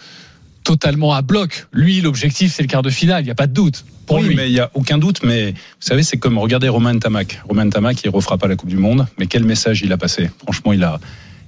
totalement 0.64 1.12
à 1.12 1.22
bloc. 1.22 1.66
Lui, 1.72 2.00
l'objectif, 2.00 2.52
c'est 2.54 2.62
le 2.62 2.68
quart 2.68 2.82
de 2.82 2.90
finale, 2.90 3.22
il 3.22 3.26
n'y 3.26 3.30
a 3.30 3.34
pas 3.36 3.46
de 3.46 3.52
doute. 3.52 3.84
Pour 4.06 4.18
oui, 4.18 4.28
lui. 4.28 4.34
mais 4.34 4.48
il 4.50 4.54
y 4.54 4.60
a 4.60 4.70
aucun 4.74 4.98
doute. 4.98 5.20
Mais 5.22 5.52
vous 5.52 5.56
savez, 5.80 6.02
c'est 6.02 6.16
comme 6.16 6.36
regarder 6.38 6.68
Romain 6.68 6.98
Tamac. 6.98 7.40
Romain 7.48 7.68
Tamac, 7.70 8.02
il 8.04 8.10
refera 8.10 8.36
pas 8.38 8.48
la 8.48 8.56
Coupe 8.56 8.68
du 8.68 8.76
Monde, 8.76 9.06
mais 9.18 9.26
quel 9.26 9.44
message 9.44 9.82
il 9.82 9.92
a 9.92 9.96
passé. 9.96 10.30
Franchement, 10.42 10.72
il 10.72 10.82
a, 10.84 10.98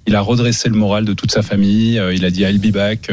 il 0.07 0.15
a 0.15 0.21
redressé 0.21 0.69
le 0.69 0.75
moral 0.77 1.05
de 1.05 1.13
toute 1.15 1.33
sa 1.33 1.43
famille. 1.43 2.01
Il 2.15 2.25
a 2.25 2.31
dit 2.31 2.43
I'll 2.43 2.59
be 2.59 2.71
back. 2.73 3.11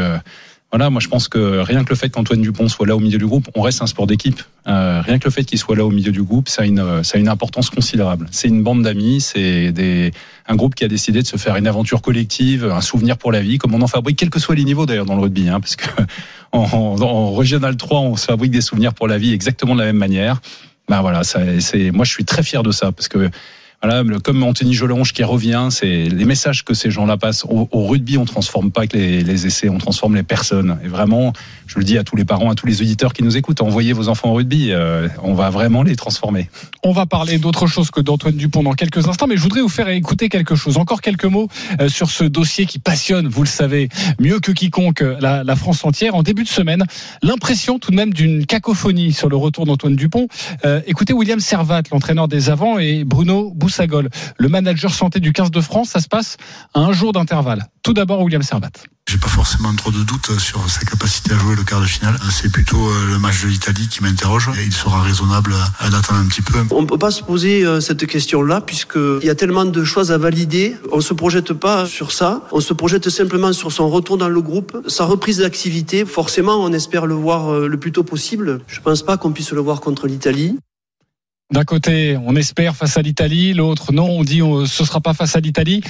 Voilà, 0.73 0.89
moi 0.89 0.99
je 0.99 1.07
pense 1.07 1.27
que 1.27 1.59
rien 1.59 1.83
que 1.83 1.91
le 1.91 1.95
fait 1.95 2.09
qu'Antoine 2.09 2.41
Dupont 2.41 2.67
soit 2.67 2.87
là 2.87 2.95
au 2.95 2.99
milieu 2.99 3.19
du 3.19 3.27
groupe, 3.27 3.47
on 3.53 3.61
reste 3.61 3.83
un 3.83 3.85
sport 3.85 4.07
d'équipe. 4.07 4.41
Euh, 4.65 5.01
rien 5.01 5.19
que 5.19 5.25
le 5.25 5.29
fait 5.29 5.43
qu'il 5.43 5.59
soit 5.59 5.75
là 5.75 5.85
au 5.85 5.91
milieu 5.91 6.11
du 6.11 6.23
groupe, 6.23 6.49
ça 6.49 6.63
a 6.63 6.65
une, 6.65 6.79
euh, 6.79 7.03
ça 7.03 7.19
a 7.19 7.21
une 7.21 7.27
importance 7.27 7.69
considérable. 7.69 8.25
C'est 8.31 8.47
une 8.47 8.63
bande 8.63 8.81
d'amis, 8.81 9.21
c'est 9.21 9.71
des, 9.71 10.11
un 10.47 10.55
groupe 10.55 10.73
qui 10.73 10.83
a 10.83 10.87
décidé 10.87 11.21
de 11.21 11.27
se 11.27 11.37
faire 11.37 11.57
une 11.57 11.67
aventure 11.67 12.01
collective, 12.01 12.65
un 12.65 12.81
souvenir 12.81 13.19
pour 13.19 13.31
la 13.31 13.41
vie, 13.41 13.59
comme 13.59 13.75
on 13.75 13.83
en 13.83 13.87
fabrique, 13.87 14.17
quels 14.17 14.31
que 14.31 14.39
soient 14.39 14.55
les 14.55 14.63
niveaux 14.63 14.87
d'ailleurs 14.87 15.05
dans 15.05 15.13
le 15.13 15.21
rugby, 15.21 15.47
hein, 15.47 15.59
parce 15.59 15.75
que 15.75 15.85
en, 16.51 16.63
en, 16.63 17.01
en 17.03 17.35
Régional 17.35 17.77
3, 17.77 17.99
on 17.99 18.15
se 18.15 18.25
fabrique 18.25 18.49
des 18.49 18.61
souvenirs 18.61 18.95
pour 18.95 19.07
la 19.07 19.19
vie 19.19 19.31
exactement 19.31 19.75
de 19.75 19.79
la 19.81 19.85
même 19.85 19.97
manière. 19.97 20.41
Ben 20.89 21.01
voilà, 21.01 21.23
c'est, 21.23 21.91
moi 21.91 22.03
je 22.03 22.11
suis 22.11 22.25
très 22.25 22.41
fier 22.41 22.63
de 22.63 22.71
ça, 22.71 22.91
parce 22.91 23.09
que 23.09 23.29
voilà, 23.83 24.01
comme 24.23 24.43
Anthony 24.43 24.73
Jolonge 24.73 25.11
qui 25.11 25.25
revient, 25.25 25.67
c'est 25.69 26.05
les 26.05 26.23
messages 26.23 26.63
que 26.63 26.73
ces 26.73 26.89
gens-là 26.89 27.17
passent. 27.17 27.43
Au, 27.43 27.67
rugby, 27.85 28.17
on 28.17 28.23
transforme 28.23 28.71
pas 28.71 28.87
que 28.87 28.95
les, 28.95 29.45
essais, 29.45 29.67
on 29.67 29.77
transforme 29.77 30.15
les 30.15 30.23
personnes. 30.23 30.77
Et 30.85 30.87
vraiment, 30.87 31.33
je 31.67 31.79
le 31.79 31.83
dis 31.83 31.97
à 31.97 32.05
tous 32.05 32.15
les 32.15 32.23
parents, 32.23 32.49
à 32.49 32.55
tous 32.55 32.65
les 32.65 32.81
auditeurs 32.81 33.11
qui 33.11 33.23
nous 33.23 33.35
écoutent, 33.35 33.59
envoyez 33.59 33.91
vos 33.91 34.07
enfants 34.07 34.29
au 34.29 34.35
rugby. 34.35 34.71
euh, 34.71 35.09
on 35.21 35.33
va 35.33 35.49
vraiment 35.49 35.83
les 35.83 35.97
transformer. 35.97 36.49
On 36.81 36.93
va 36.93 37.05
parler 37.05 37.39
d'autre 37.39 37.67
chose 37.67 37.91
que 37.91 37.99
d'Antoine 37.99 38.35
Dupont 38.35 38.63
dans 38.63 38.71
quelques 38.71 39.05
instants, 39.09 39.27
mais 39.27 39.35
je 39.35 39.41
voudrais 39.41 39.59
vous 39.59 39.67
faire 39.67 39.89
écouter 39.89 40.29
quelque 40.29 40.55
chose. 40.55 40.77
Encore 40.77 41.01
quelques 41.01 41.25
mots 41.25 41.49
euh, 41.81 41.89
sur 41.89 42.09
ce 42.09 42.23
dossier 42.23 42.65
qui 42.65 42.79
passionne, 42.79 43.27
vous 43.27 43.43
le 43.43 43.49
savez, 43.49 43.89
mieux 44.17 44.39
que 44.39 44.53
quiconque 44.53 45.01
euh, 45.01 45.17
la, 45.19 45.55
France 45.57 45.83
entière. 45.83 46.15
En 46.15 46.23
début 46.23 46.43
de 46.43 46.49
semaine, 46.49 46.85
l'impression 47.21 47.79
tout 47.79 47.91
de 47.91 47.97
même 47.97 48.13
d'une 48.13 48.45
cacophonie 48.45 49.11
sur 49.11 49.27
le 49.27 49.35
retour 49.35 49.65
d'Antoine 49.65 49.97
Dupont. 49.97 50.27
Écoutez 50.87 51.13
William 51.13 51.39
Servat, 51.39 51.83
l'entraîneur 51.91 52.27
des 52.27 52.49
avants, 52.49 52.79
et 52.79 53.03
Bruno 53.03 53.51
Le 54.37 54.49
manager 54.49 54.93
santé 54.93 55.19
du 55.19 55.33
15 55.33 55.51
de 55.51 55.61
France. 55.61 55.89
Ça 55.89 55.99
se 55.99 56.07
passe 56.07 56.37
à 56.73 56.79
un 56.79 56.93
jour 56.93 57.13
d'intervalle. 57.13 57.65
Tout 57.83 57.93
d'abord, 57.93 58.21
William 58.21 58.43
Servat. 58.43 58.71
J'ai 59.09 59.17
pas 59.17 59.27
forcément 59.27 59.73
trop 59.75 59.91
de 59.91 60.01
doutes 60.03 60.39
sur 60.39 60.67
sa 60.69 60.85
capacité 60.85 61.33
à 61.33 61.37
jouer 61.37 61.55
le 61.55 61.63
quart 61.63 61.81
de 61.81 61.85
finale. 61.85 62.15
C'est 62.31 62.51
plutôt 62.51 62.89
euh, 62.89 63.11
le 63.11 63.19
match 63.19 63.43
de 63.43 63.49
l'Italie 63.49 63.87
qui 63.89 64.01
m'interroge 64.01 64.49
et 64.57 64.63
il 64.63 64.71
sera 64.71 65.01
raisonnable 65.01 65.53
à 65.79 65.89
d'attendre 65.89 66.21
un 66.21 66.27
petit 66.27 66.41
peu. 66.41 66.57
On 66.71 66.81
ne 66.81 66.87
peut 66.87 66.97
pas 66.97 67.11
se 67.11 67.21
poser 67.21 67.65
euh, 67.65 67.81
cette 67.81 68.07
question-là 68.07 68.61
puisqu'il 68.61 69.23
y 69.25 69.29
a 69.29 69.35
tellement 69.35 69.65
de 69.65 69.83
choses 69.83 70.11
à 70.11 70.17
valider. 70.17 70.77
On 70.91 70.97
ne 70.97 71.01
se 71.01 71.13
projette 71.13 71.53
pas 71.53 71.85
sur 71.85 72.11
ça. 72.11 72.47
On 72.53 72.61
se 72.61 72.73
projette 72.73 73.09
simplement 73.09 73.51
sur 73.51 73.71
son 73.71 73.89
retour 73.89 74.17
dans 74.17 74.29
le 74.29 74.41
groupe, 74.41 74.77
sa 74.87 75.05
reprise 75.05 75.39
d'activité. 75.39 76.05
Forcément, 76.05 76.55
on 76.55 76.71
espère 76.71 77.05
le 77.05 77.15
voir 77.15 77.51
euh, 77.51 77.67
le 77.67 77.77
plus 77.77 77.91
tôt 77.91 78.03
possible. 78.03 78.61
Je 78.67 78.79
ne 78.79 78.83
pense 78.83 79.03
pas 79.03 79.17
qu'on 79.17 79.31
puisse 79.31 79.51
le 79.51 79.61
voir 79.61 79.81
contre 79.81 80.07
l'Italie. 80.07 80.57
D'un 81.51 81.63
côté, 81.65 82.17
on 82.25 82.35
espère 82.35 82.75
face 82.75 82.97
à 82.97 83.01
l'Italie, 83.01 83.53
l'autre, 83.53 83.91
non, 83.93 84.09
on 84.09 84.23
dit 84.23 84.41
on, 84.41 84.65
ce 84.65 84.85
sera 84.85 85.01
pas 85.01 85.13
face 85.13 85.35
à 85.35 85.39
l'Italie. 85.39 85.81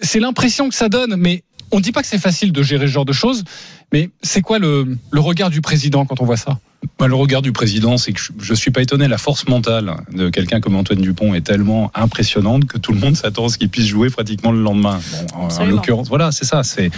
C'est 0.00 0.20
l'impression 0.20 0.68
que 0.68 0.74
ça 0.74 0.88
donne, 0.88 1.14
mais 1.16 1.42
on 1.70 1.80
dit 1.80 1.92
pas 1.92 2.02
que 2.02 2.08
c'est 2.08 2.18
facile 2.18 2.52
de 2.52 2.62
gérer 2.62 2.86
ce 2.86 2.92
genre 2.92 3.04
de 3.04 3.12
choses. 3.12 3.44
Mais 3.92 4.10
c'est 4.22 4.40
quoi 4.42 4.58
le, 4.58 4.96
le 5.10 5.20
regard 5.20 5.50
du 5.50 5.60
président 5.60 6.04
quand 6.06 6.20
on 6.20 6.24
voit 6.24 6.36
ça? 6.36 6.58
Bah, 6.98 7.06
le 7.06 7.14
regard 7.14 7.42
du 7.42 7.52
président, 7.52 7.96
c'est 7.98 8.12
que 8.12 8.20
je, 8.20 8.32
je 8.38 8.54
suis 8.54 8.70
pas 8.70 8.82
étonné. 8.82 9.06
La 9.08 9.18
force 9.18 9.46
mentale 9.48 9.94
de 10.12 10.28
quelqu'un 10.28 10.60
comme 10.60 10.76
Antoine 10.76 11.00
Dupont 11.00 11.34
est 11.34 11.40
tellement 11.40 11.90
impressionnante 11.94 12.66
que 12.66 12.78
tout 12.78 12.92
le 12.92 12.98
monde 12.98 13.16
s'attend 13.16 13.46
à 13.46 13.48
ce 13.48 13.58
qu'il 13.58 13.68
puisse 13.68 13.86
jouer 13.86 14.10
pratiquement 14.10 14.50
le 14.52 14.60
lendemain. 14.62 15.00
Bon, 15.34 15.48
en- 15.48 15.64
l'occurrence, 15.66 16.08
voilà, 16.08 16.32
c'est 16.32 16.44
ça. 16.44 16.62
C'est 16.62 16.90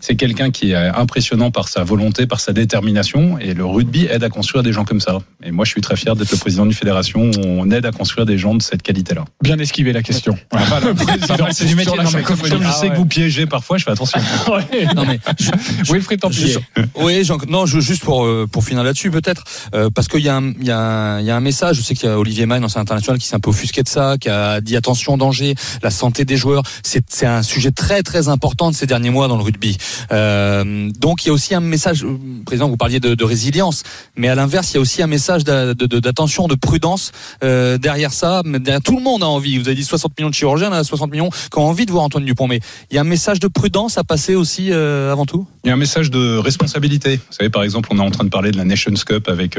c'est 0.00 0.16
quelqu'un 0.16 0.50
qui 0.50 0.72
est 0.72 0.76
impressionnant 0.76 1.50
par 1.50 1.68
sa 1.68 1.84
volonté, 1.84 2.26
par 2.26 2.40
sa 2.40 2.52
détermination, 2.52 3.38
et 3.38 3.54
le 3.54 3.64
rugby 3.64 4.06
aide 4.06 4.24
à 4.24 4.28
construire 4.28 4.62
des 4.62 4.72
gens 4.72 4.84
comme 4.84 5.00
ça. 5.00 5.18
Et 5.44 5.50
moi, 5.50 5.64
je 5.64 5.70
suis 5.70 5.80
très 5.80 5.96
fier 5.96 6.16
d'être 6.16 6.30
le 6.30 6.38
président 6.38 6.64
d'une 6.64 6.74
fédération 6.74 7.30
où 7.30 7.40
on 7.44 7.70
aide 7.70 7.86
à 7.86 7.92
construire 7.92 8.26
des 8.26 8.38
gens 8.38 8.54
de 8.54 8.62
cette 8.62 8.82
qualité-là. 8.82 9.24
Bien 9.42 9.58
esquivé 9.58 9.92
la 9.92 10.02
question. 10.02 10.36
Le 10.86 10.94
président, 10.94 11.46
c'est 11.50 11.64
du 11.64 11.74
métier. 11.74 11.96
Non, 11.96 12.10
mais 12.14 12.22
comme, 12.22 12.36
je 12.44 12.54
Ah 12.64 12.72
sais 12.72 12.90
que 12.90 12.96
vous 12.96 13.06
piégez 13.06 13.46
parfois, 13.46 13.78
je 13.78 13.84
fais 13.84 13.90
attention. 13.90 14.20
Ouais. 14.46 14.86
Non 14.94 15.04
mais 15.04 15.18
Wilfried 15.90 16.20
Templier. 16.20 16.56
Oui, 16.94 17.24
Jean, 17.24 17.38
non, 17.48 17.66
je, 17.66 17.80
juste 17.80 18.04
pour 18.04 18.24
euh, 18.24 18.46
pour 18.50 18.64
finir 18.64 18.84
là-dessus 18.84 19.10
peut-être, 19.10 19.44
euh, 19.74 19.90
parce 19.92 20.08
qu'il 20.08 20.20
y 20.20 20.28
a 20.28 20.36
un 20.36 20.52
il 20.60 20.66
y 20.66 20.70
a 20.70 20.78
un, 20.78 21.20
il 21.20 21.26
y 21.26 21.30
a 21.30 21.36
un 21.36 21.40
message. 21.40 21.76
Je 21.76 21.82
sais 21.82 21.94
qu'il 21.94 22.08
y 22.08 22.12
a 22.12 22.18
Olivier 22.18 22.46
Mann, 22.46 22.64
ancien 22.64 22.80
international, 22.80 23.18
qui 23.18 23.26
s'est 23.26 23.34
un 23.34 23.40
peu 23.40 23.50
offusqué 23.50 23.82
de 23.82 23.88
ça, 23.88 24.16
qui 24.18 24.28
a 24.28 24.60
dit 24.60 24.76
attention 24.76 25.16
danger, 25.16 25.54
la 25.82 25.90
santé 25.90 26.24
des 26.24 26.36
joueurs. 26.36 26.62
C'est 26.82 27.04
c'est 27.08 27.26
un 27.26 27.42
sujet 27.42 27.70
très 27.70 28.02
très 28.02 28.28
important 28.28 28.70
de 28.70 28.76
ces 28.76 28.86
derniers 28.86 29.10
mois 29.10 29.28
dans 29.28 29.36
le 29.36 29.42
rugby. 29.42 29.76
Euh, 30.12 30.90
donc 30.98 31.24
il 31.24 31.28
y 31.28 31.30
a 31.30 31.32
aussi 31.32 31.54
un 31.54 31.60
message, 31.60 32.04
euh, 32.04 32.18
président, 32.44 32.68
vous 32.68 32.76
parliez 32.76 33.00
de, 33.00 33.24
résilience, 33.24 33.82
mais 34.16 34.28
à 34.28 34.34
l'inverse, 34.34 34.72
il 34.72 34.74
y 34.74 34.78
a 34.78 34.80
aussi 34.80 35.02
un 35.02 35.06
message 35.06 35.44
d'attention, 35.44 36.46
de, 36.48 36.54
prudence 36.54 37.12
euh, 37.42 37.78
derrière 37.78 38.12
ça. 38.12 38.42
Tout 38.84 38.96
le 38.96 39.02
monde 39.02 39.22
a 39.22 39.26
envie. 39.26 39.58
Vous 39.58 39.68
avez 39.68 39.74
dit 39.74 39.84
60 39.84 40.18
millions 40.18 40.30
de 40.30 40.34
chirurgiens, 40.34 40.70
là, 40.70 40.84
60 40.84 41.10
millions 41.10 41.30
qui 41.30 41.58
ont 41.58 41.66
envie 41.66 41.86
de 41.86 41.92
voir 41.92 42.04
Antoine 42.04 42.24
Dupont, 42.24 42.46
mais 42.46 42.60
il 42.90 42.94
y 42.94 42.98
a 42.98 43.02
un 43.02 43.04
message 43.04 43.40
de 43.40 43.48
prudence 43.48 43.98
à 43.98 44.04
passer 44.04 44.34
aussi 44.34 44.72
avant 44.72 45.26
tout? 45.26 45.46
Il 45.64 45.68
y 45.68 45.70
a 45.70 45.74
un 45.74 45.78
message 45.78 46.10
de 46.10 46.38
responsabilité. 46.38 47.16
Vous 47.16 47.32
savez, 47.36 47.50
par 47.50 47.62
exemple, 47.62 47.88
on 47.92 47.98
est 47.98 48.02
en 48.02 48.10
train 48.10 48.24
de 48.24 48.30
parler 48.30 48.50
de 48.50 48.56
la 48.56 48.64
Nations 48.64 48.94
Cup 49.06 49.28
avec 49.28 49.58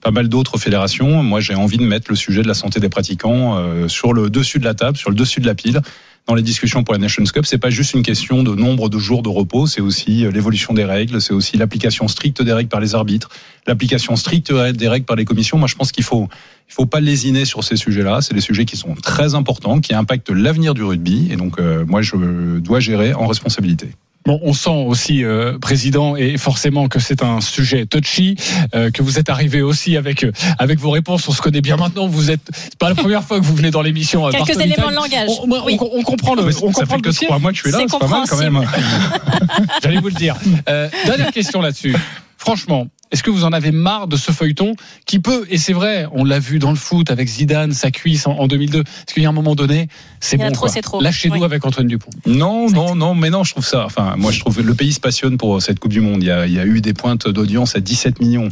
pas 0.00 0.10
mal 0.10 0.28
d'autres 0.28 0.58
fédérations. 0.58 1.22
Moi, 1.22 1.40
j'ai 1.40 1.54
envie 1.54 1.78
de 1.78 1.84
mettre 1.84 2.06
le 2.10 2.16
sujet 2.16 2.42
de 2.42 2.48
la 2.48 2.54
santé 2.54 2.80
des 2.80 2.88
pratiquants 2.88 3.88
sur 3.88 4.12
le 4.12 4.30
dessus 4.30 4.58
de 4.58 4.64
la 4.64 4.74
table, 4.74 4.96
sur 4.96 5.10
le 5.10 5.16
dessus 5.16 5.40
de 5.40 5.46
la 5.46 5.54
pile. 5.54 5.80
Dans 6.26 6.34
les 6.34 6.42
discussions 6.42 6.84
pour 6.84 6.94
la 6.94 6.98
Nations 6.98 7.24
Cup, 7.24 7.44
c'est 7.44 7.58
pas 7.58 7.68
juste 7.68 7.92
une 7.92 8.02
question 8.02 8.42
de 8.42 8.54
nombre 8.54 8.88
de 8.88 8.98
jours 8.98 9.22
de 9.22 9.28
repos, 9.28 9.66
c'est 9.66 9.82
aussi 9.82 10.24
euh, 10.24 10.30
l'évolution 10.30 10.72
des 10.72 10.86
règles, 10.86 11.20
c'est 11.20 11.34
aussi 11.34 11.58
l'application 11.58 12.08
stricte 12.08 12.40
des 12.40 12.52
règles 12.54 12.70
par 12.70 12.80
les 12.80 12.94
arbitres, 12.94 13.28
l'application 13.66 14.16
stricte 14.16 14.50
des 14.50 14.88
règles 14.88 15.04
par 15.04 15.16
les 15.16 15.26
commissions. 15.26 15.58
Moi, 15.58 15.68
je 15.68 15.74
pense 15.74 15.92
qu'il 15.92 16.02
faut, 16.02 16.28
il 16.70 16.72
faut 16.72 16.86
pas 16.86 17.00
lésiner 17.00 17.44
sur 17.44 17.62
ces 17.62 17.76
sujets-là. 17.76 18.22
C'est 18.22 18.32
des 18.32 18.40
sujets 18.40 18.64
qui 18.64 18.78
sont 18.78 18.94
très 18.94 19.34
importants, 19.34 19.80
qui 19.80 19.92
impactent 19.92 20.30
l'avenir 20.30 20.72
du 20.72 20.82
rugby, 20.82 21.28
et 21.30 21.36
donc 21.36 21.58
euh, 21.58 21.84
moi, 21.86 22.00
je 22.00 22.16
dois 22.58 22.80
gérer 22.80 23.12
en 23.12 23.26
responsabilité. 23.26 23.90
Bon, 24.26 24.40
on 24.42 24.54
sent 24.54 24.70
aussi, 24.86 25.22
euh, 25.22 25.58
président, 25.58 26.16
et 26.16 26.38
forcément 26.38 26.88
que 26.88 26.98
c'est 26.98 27.22
un 27.22 27.42
sujet 27.42 27.84
touchy, 27.84 28.36
euh, 28.74 28.90
que 28.90 29.02
vous 29.02 29.18
êtes 29.18 29.28
arrivé 29.28 29.60
aussi 29.60 29.98
avec 29.98 30.24
euh, 30.24 30.32
avec 30.58 30.78
vos 30.78 30.90
réponses. 30.90 31.28
On 31.28 31.32
se 31.32 31.42
connaît 31.42 31.60
bien 31.60 31.76
maintenant. 31.76 32.06
Vous 32.06 32.30
êtes 32.30 32.40
c'est 32.54 32.78
pas 32.78 32.88
la 32.88 32.94
première 32.94 33.22
fois 33.22 33.38
que 33.38 33.44
vous 33.44 33.54
venez 33.54 33.70
dans 33.70 33.82
l'émission. 33.82 34.26
euh, 34.26 34.30
Quelques 34.30 34.46
Bartoli 34.48 34.64
éléments 34.72 34.88
Time. 34.88 34.90
de 34.90 34.94
langage. 34.96 35.28
On, 35.42 35.52
on- 35.52 35.64
Oui. 35.66 35.76
on 35.80 36.02
comprend 36.02 36.34
le, 36.34 36.42
on 36.42 36.50
ça 36.50 36.60
comprend 36.60 36.84
fait 36.84 36.96
le 36.96 37.12
que 37.12 37.24
trois 37.26 37.38
mois 37.38 37.50
que 37.50 37.56
je 37.58 37.62
suis 37.64 37.70
là, 37.70 37.78
C'est 37.82 37.90
c'est 37.90 37.98
pas 37.98 38.06
mal 38.08 38.26
quand 38.28 38.38
même. 38.38 38.60
J'allais 39.82 39.98
vous 40.00 40.08
le 40.08 40.14
dire. 40.14 40.36
Euh, 40.70 40.88
dernière 41.04 41.30
question 41.30 41.60
là-dessus. 41.60 41.94
Franchement, 42.38 42.86
est-ce 43.14 43.22
que 43.22 43.30
vous 43.30 43.44
en 43.44 43.52
avez 43.52 43.70
marre 43.70 44.08
de 44.08 44.16
ce 44.16 44.32
feuilleton 44.32 44.74
qui 45.06 45.20
peut, 45.20 45.46
et 45.48 45.56
c'est 45.56 45.72
vrai, 45.72 46.08
on 46.10 46.24
l'a 46.24 46.40
vu 46.40 46.58
dans 46.58 46.70
le 46.70 46.76
foot 46.76 47.12
avec 47.12 47.28
Zidane, 47.28 47.72
sa 47.72 47.92
cuisse 47.92 48.26
en, 48.26 48.32
en 48.32 48.48
2002, 48.48 48.82
parce 48.82 49.12
qu'il 49.14 49.22
y 49.22 49.26
a 49.26 49.28
un 49.28 49.32
moment 49.32 49.54
donné, 49.54 49.86
c'est 50.18 50.36
bon. 50.36 50.50
trop, 50.50 50.66
trop. 50.82 51.00
Lâchez-nous 51.00 51.36
Oui. 51.36 51.44
avec 51.44 51.64
Antoine 51.64 51.86
Dupont. 51.86 52.10
Non, 52.26 52.68
non, 52.70 52.96
non, 52.96 53.14
mais 53.14 53.30
non, 53.30 53.44
je 53.44 53.52
trouve 53.52 53.64
ça. 53.64 53.84
Enfin, 53.84 54.16
moi, 54.18 54.32
je 54.32 54.40
trouve 54.40 54.56
que 54.56 54.62
le 54.62 54.74
pays 54.74 54.92
se 54.92 54.98
passionne 54.98 55.38
pour 55.38 55.62
cette 55.62 55.78
Coupe 55.78 55.92
du 55.92 56.00
Monde. 56.00 56.22
Il 56.22 56.26
y 56.26 56.30
a, 56.32 56.46
il 56.46 56.52
y 56.52 56.58
a 56.58 56.66
eu 56.66 56.80
des 56.80 56.92
pointes 56.92 57.28
d'audience 57.28 57.76
à 57.76 57.80
17 57.80 58.20
millions. 58.20 58.48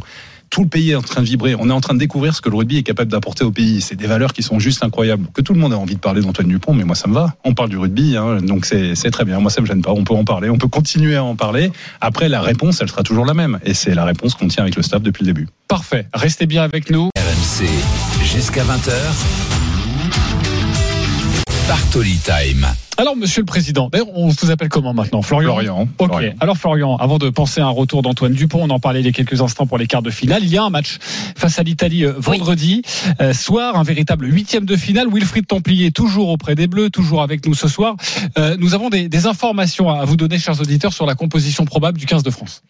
Tout 0.53 0.61
le 0.61 0.69
pays 0.69 0.91
est 0.91 0.95
en 0.95 1.01
train 1.01 1.21
de 1.21 1.25
vibrer. 1.25 1.55
On 1.55 1.67
est 1.67 1.73
en 1.73 1.81
train 1.81 1.95
de 1.95 1.99
découvrir 1.99 2.35
ce 2.35 2.39
que 2.39 2.47
le 2.47 2.55
rugby 2.55 2.77
est 2.77 2.83
capable 2.83 3.09
d'apporter 3.09 3.43
au 3.43 3.49
pays. 3.49 3.81
C'est 3.81 3.95
des 3.95 4.05
valeurs 4.05 4.33
qui 4.33 4.43
sont 4.43 4.59
juste 4.59 4.83
incroyables. 4.83 5.25
Que 5.33 5.41
tout 5.41 5.55
le 5.55 5.59
monde 5.59 5.73
a 5.73 5.79
envie 5.79 5.95
de 5.95 5.99
parler 5.99 6.21
d'Antoine 6.21 6.47
Dupont, 6.47 6.75
mais 6.75 6.83
moi, 6.83 6.93
ça 6.93 7.07
me 7.07 7.15
va. 7.15 7.33
On 7.43 7.55
parle 7.55 7.69
du 7.69 7.77
rugby, 7.79 8.15
hein, 8.15 8.37
donc 8.39 8.65
c'est 8.65 8.93
très 9.09 9.25
bien. 9.25 9.39
Moi, 9.39 9.49
ça 9.49 9.61
me 9.61 9.65
gêne 9.65 9.81
pas. 9.81 9.89
On 9.93 10.03
peut 10.03 10.13
en 10.13 10.25
parler. 10.25 10.51
On 10.51 10.59
peut 10.59 10.67
continuer 10.67 11.15
à 11.15 11.23
en 11.23 11.35
parler. 11.35 11.71
Après, 12.01 12.29
la 12.29 12.39
réponse, 12.39 12.81
elle 12.81 12.87
sera 12.87 13.01
toujours 13.01 13.25
la 13.25 13.33
même. 13.33 13.57
Et 13.65 13.73
c'est 13.73 13.95
la 13.95 14.05
réponse 14.05 14.35
qu'on 14.35 14.47
tient 14.47 14.61
avec 14.61 14.75
le 14.75 14.83
staff 14.83 15.01
depuis 15.01 15.25
le 15.25 15.33
début. 15.33 15.47
Parfait. 15.67 16.07
Restez 16.13 16.45
bien 16.45 16.61
avec 16.61 16.91
nous. 16.91 17.09
RMC 17.17 17.65
jusqu'à 18.23 18.63
20h. 18.63 19.62
Bartoli 21.67 22.17
Time. 22.17 22.67
Alors, 22.97 23.15
Monsieur 23.15 23.41
le 23.41 23.45
Président, 23.45 23.89
on 24.13 24.27
vous 24.27 24.51
appelle 24.51 24.69
comment 24.69 24.93
maintenant 24.93 25.21
Florian 25.21 25.53
Florian. 25.53 25.87
Ok. 25.97 26.07
Florian. 26.09 26.33
Alors 26.39 26.57
Florian, 26.57 26.95
avant 26.97 27.17
de 27.17 27.29
penser 27.29 27.61
à 27.61 27.65
un 27.65 27.69
retour 27.69 28.01
d'Antoine 28.01 28.33
Dupont, 28.33 28.59
on 28.61 28.69
en 28.69 28.79
parlait 28.79 28.99
il 28.99 29.05
y 29.05 29.09
a 29.09 29.11
quelques 29.11 29.41
instants 29.41 29.65
pour 29.65 29.77
les 29.77 29.87
quarts 29.87 30.01
de 30.01 30.09
finale. 30.09 30.43
Il 30.43 30.49
y 30.49 30.57
a 30.57 30.63
un 30.63 30.69
match 30.69 30.99
face 31.35 31.57
à 31.59 31.63
l'Italie 31.63 32.05
euh, 32.05 32.13
vendredi 32.17 32.81
euh, 33.21 33.33
soir, 33.33 33.77
un 33.77 33.83
véritable 33.83 34.31
huitième 34.31 34.65
de 34.65 34.75
finale. 34.75 35.07
Wilfried 35.11 35.47
Templier 35.47 35.91
toujours 35.91 36.29
auprès 36.29 36.55
des 36.55 36.67
Bleus, 36.67 36.89
toujours 36.89 37.23
avec 37.23 37.45
nous 37.45 37.55
ce 37.55 37.67
soir. 37.67 37.95
Euh, 38.37 38.57
nous 38.59 38.73
avons 38.73 38.89
des, 38.89 39.07
des 39.07 39.25
informations 39.25 39.89
à 39.89 40.05
vous 40.05 40.17
donner, 40.17 40.37
chers 40.37 40.59
auditeurs, 40.59 40.93
sur 40.93 41.05
la 41.05 41.15
composition 41.15 41.65
probable 41.65 41.97
du 41.97 42.05
15 42.05 42.23
de 42.23 42.29
France. 42.29 42.61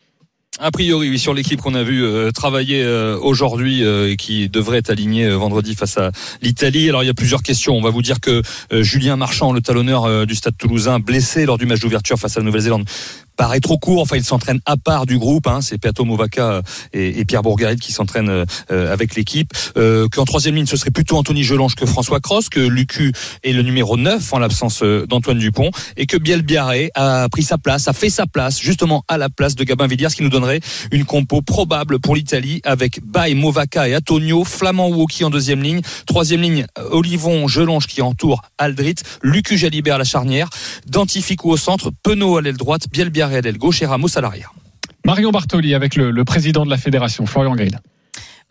A 0.59 0.69
priori, 0.69 1.09
oui, 1.09 1.17
sur 1.17 1.33
l'équipe 1.33 1.59
qu'on 1.59 1.73
a 1.73 1.81
vu 1.81 2.03
euh, 2.03 2.29
travailler 2.29 2.83
euh, 2.83 3.17
aujourd'hui 3.19 3.83
euh, 3.83 4.11
et 4.11 4.17
qui 4.17 4.49
devrait 4.49 4.77
être 4.77 4.91
alignée 4.91 5.27
vendredi 5.31 5.73
face 5.73 5.97
à 5.97 6.11
l'Italie. 6.43 6.89
Alors 6.89 7.03
il 7.03 7.07
y 7.07 7.09
a 7.09 7.15
plusieurs 7.15 7.41
questions. 7.41 7.75
On 7.75 7.81
va 7.81 7.89
vous 7.89 8.03
dire 8.03 8.19
que 8.19 8.43
Julien 8.71 9.15
Marchand, 9.15 9.51
le 9.51 9.61
talonneur 9.61 10.27
du 10.27 10.35
Stade 10.35 10.55
Toulousain, 10.55 10.99
blessé 10.99 11.47
lors 11.47 11.57
du 11.57 11.65
match 11.65 11.79
d'ouverture 11.79 12.19
face 12.19 12.37
à 12.37 12.39
la 12.39 12.45
Nouvelle-Zélande, 12.45 12.87
paraît 13.35 13.59
trop 13.59 13.77
court. 13.77 14.01
Enfin, 14.01 14.17
il 14.17 14.23
s'entraîne 14.23 14.59
à 14.65 14.77
part 14.77 15.05
du 15.05 15.17
groupe. 15.17 15.47
Hein. 15.47 15.61
C'est 15.61 15.77
Peato 15.77 16.05
Movaca 16.05 16.61
et, 16.93 17.19
et 17.19 17.25
Pierre 17.25 17.41
Bourgarit 17.41 17.77
qui 17.77 17.91
s'entraînent 17.91 18.29
euh, 18.29 18.45
euh, 18.71 18.91
avec 18.91 19.15
l'équipe. 19.15 19.51
Euh, 19.77 20.07
Qu'en 20.11 20.25
troisième 20.25 20.55
ligne, 20.55 20.65
ce 20.65 20.77
serait 20.77 20.91
plutôt 20.91 21.17
Anthony 21.17 21.43
Gelange 21.43 21.75
que 21.75 21.85
François 21.85 22.19
Cross, 22.19 22.49
que 22.49 22.59
Lucu 22.59 23.13
est 23.43 23.53
le 23.53 23.61
numéro 23.61 23.97
9 23.97 24.33
en 24.33 24.39
l'absence 24.39 24.83
euh, 24.83 25.05
d'Antoine 25.07 25.39
Dupont 25.39 25.71
et 25.97 26.05
que 26.05 26.17
Biel 26.17 26.41
Biarré 26.41 26.91
a 26.95 27.27
pris 27.29 27.43
sa 27.43 27.57
place, 27.57 27.87
a 27.87 27.93
fait 27.93 28.09
sa 28.09 28.27
place 28.27 28.59
justement 28.59 29.03
à 29.07 29.17
la 29.17 29.29
place 29.29 29.55
de 29.55 29.63
Gabin 29.63 29.87
Villiers, 29.87 30.09
ce 30.09 30.15
qui 30.15 30.23
nous 30.23 30.29
donnerait 30.29 30.59
une 30.91 31.05
compo 31.05 31.41
probable 31.41 31.99
pour 31.99 32.15
l'Italie 32.15 32.61
avec 32.63 33.03
Bay, 33.03 33.33
Movaca 33.33 33.87
et 33.87 33.95
Antonio, 33.95 34.43
Flamand 34.43 34.89
Woki 34.89 35.23
en 35.23 35.29
deuxième 35.29 35.61
ligne, 35.61 35.81
troisième 36.05 36.41
ligne 36.41 36.65
euh, 36.77 36.89
Olivon, 36.91 37.47
Gelonge 37.47 37.87
qui 37.87 38.01
entoure 38.01 38.41
Aldrit, 38.57 38.95
Lucu 39.21 39.57
Jalibert 39.57 39.95
à 39.95 39.99
la 39.99 40.03
charnière, 40.03 40.49
Dantifico 40.87 41.49
au 41.49 41.57
centre, 41.57 41.91
Penaud 42.03 42.37
à 42.37 42.41
l'aile 42.41 42.57
droite, 42.57 42.87
Biel 42.91 43.09
Biarré 43.09 43.22
l'aile 43.29 43.57
gauche 43.57 43.81
et 43.81 43.85
Ramos 43.85 44.17
à 44.17 44.21
l'arrière. 44.21 44.53
Marion 45.05 45.31
Bartoli 45.31 45.73
avec 45.73 45.95
le, 45.95 46.11
le 46.11 46.25
président 46.25 46.65
de 46.65 46.69
la 46.69 46.77
fédération, 46.77 47.25
Florian 47.25 47.55
Grill. 47.55 47.79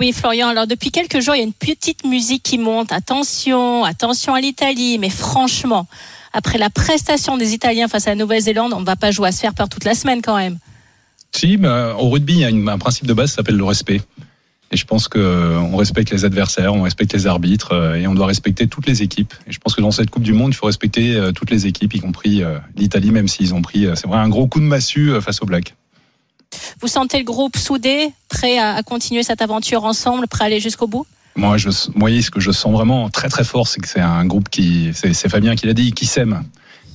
Oui, 0.00 0.12
Florian. 0.12 0.48
Alors, 0.48 0.66
depuis 0.66 0.90
quelques 0.90 1.20
jours, 1.20 1.34
il 1.34 1.38
y 1.38 1.42
a 1.42 1.44
une 1.44 1.52
petite 1.52 2.04
musique 2.04 2.42
qui 2.42 2.58
monte. 2.58 2.92
Attention, 2.92 3.84
attention 3.84 4.34
à 4.34 4.40
l'Italie. 4.40 4.98
Mais 4.98 5.10
franchement, 5.10 5.86
après 6.32 6.58
la 6.58 6.70
prestation 6.70 7.36
des 7.36 7.54
Italiens 7.54 7.88
face 7.88 8.06
à 8.06 8.10
la 8.10 8.16
Nouvelle-Zélande, 8.16 8.72
on 8.72 8.80
ne 8.80 8.84
va 8.84 8.96
pas 8.96 9.10
jouer 9.10 9.28
à 9.28 9.32
se 9.32 9.40
faire 9.40 9.54
peur 9.54 9.68
toute 9.68 9.84
la 9.84 9.94
semaine 9.94 10.20
quand 10.22 10.36
même. 10.36 10.58
Si, 11.34 11.56
bah, 11.56 11.94
au 11.98 12.10
rugby, 12.10 12.34
il 12.34 12.40
y 12.40 12.44
a 12.44 12.72
un 12.72 12.78
principe 12.78 13.06
de 13.06 13.14
base 13.14 13.30
qui 13.30 13.36
s'appelle 13.36 13.56
le 13.56 13.64
respect. 13.64 14.00
Et 14.72 14.76
je 14.78 14.86
pense 14.86 15.06
que 15.06 15.18
euh, 15.18 15.60
respecte 15.76 16.10
les 16.10 16.24
adversaires, 16.24 16.74
on 16.74 16.82
respecte 16.82 17.12
les 17.12 17.26
arbitres 17.26 17.72
euh, 17.72 17.94
et 17.94 18.06
on 18.06 18.14
doit 18.14 18.26
respecter 18.26 18.66
toutes 18.66 18.86
les 18.86 19.02
équipes. 19.02 19.34
Et 19.46 19.52
je 19.52 19.58
pense 19.58 19.74
que 19.74 19.82
dans 19.82 19.90
cette 19.90 20.08
Coupe 20.08 20.22
du 20.22 20.32
Monde, 20.32 20.52
il 20.52 20.54
faut 20.54 20.64
respecter 20.64 21.14
euh, 21.14 21.30
toutes 21.30 21.50
les 21.50 21.66
équipes, 21.66 21.94
y 21.94 22.00
compris 22.00 22.42
l'Italie, 22.76 23.10
même 23.10 23.28
s'ils 23.28 23.54
ont 23.54 23.60
pris, 23.60 23.86
c'est 23.94 24.06
vrai, 24.06 24.18
un 24.18 24.30
gros 24.30 24.46
coup 24.46 24.60
de 24.60 24.64
massue 24.64 25.20
face 25.20 25.42
aux 25.42 25.46
Blacks. 25.46 25.74
Vous 26.80 26.88
sentez 26.88 27.18
le 27.18 27.24
groupe 27.24 27.56
soudé, 27.56 28.08
prêt 28.28 28.58
à, 28.58 28.82
continuer 28.82 29.22
cette 29.22 29.42
aventure 29.42 29.84
ensemble, 29.84 30.26
prêt 30.26 30.44
à 30.44 30.46
aller 30.46 30.60
jusqu'au 30.60 30.86
bout? 30.86 31.06
Moi, 31.36 31.58
je, 31.58 31.68
moi, 31.94 32.10
ce 32.22 32.30
que 32.30 32.40
je 32.40 32.50
sens 32.50 32.72
vraiment 32.72 33.10
très 33.10 33.28
très 33.28 33.44
fort, 33.44 33.68
c'est 33.68 33.80
que 33.80 33.88
c'est 33.88 34.00
un 34.00 34.24
groupe 34.24 34.48
qui, 34.48 34.90
c'est 34.94 35.28
Fabien 35.28 35.54
qui 35.54 35.66
l'a 35.66 35.74
dit, 35.74 35.92
qui 35.92 36.06
s'aime. 36.06 36.44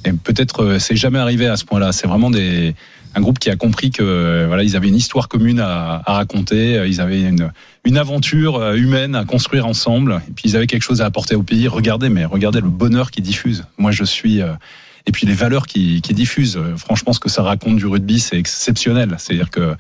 Et 0.05 0.13
peut-être 0.13 0.77
c'est 0.79 0.95
jamais 0.95 1.19
arrivé 1.19 1.47
à 1.47 1.57
ce 1.57 1.65
point-là. 1.65 1.91
C'est 1.91 2.07
vraiment 2.07 2.31
des, 2.31 2.75
un 3.15 3.21
groupe 3.21 3.39
qui 3.39 3.49
a 3.49 3.55
compris 3.55 3.91
que 3.91 4.03
euh, 4.03 4.45
voilà, 4.47 4.63
ils 4.63 4.75
avaient 4.75 4.87
une 4.87 4.95
histoire 4.95 5.27
commune 5.27 5.59
à, 5.59 6.01
à 6.05 6.13
raconter, 6.13 6.77
euh, 6.77 6.87
ils 6.87 7.01
avaient 7.01 7.21
une, 7.21 7.51
une 7.83 7.97
aventure 7.97 8.57
euh, 8.57 8.75
humaine 8.75 9.15
à 9.15 9.25
construire 9.25 9.65
ensemble, 9.65 10.21
et 10.27 10.31
puis 10.31 10.49
ils 10.49 10.55
avaient 10.55 10.67
quelque 10.67 10.83
chose 10.83 11.01
à 11.01 11.05
apporter 11.05 11.35
au 11.35 11.43
pays. 11.43 11.67
Regardez, 11.67 12.09
mais 12.09 12.25
regardez 12.25 12.61
le 12.61 12.69
bonheur 12.69 13.11
qu'ils 13.11 13.23
diffusent. 13.23 13.65
Moi, 13.77 13.91
je 13.91 14.03
suis 14.03 14.39
et 14.39 15.11
puis 15.11 15.25
les 15.25 15.33
valeurs 15.33 15.67
qui, 15.67 16.01
qui 16.01 16.13
diffusent. 16.13 16.59
Franchement, 16.75 17.13
ce 17.13 17.19
que 17.19 17.29
ça 17.29 17.41
raconte 17.41 17.77
du 17.77 17.85
rugby, 17.85 18.19
c'est 18.19 18.37
exceptionnel. 18.37 19.15
C'est-à-dire 19.17 19.49
que 19.49 19.75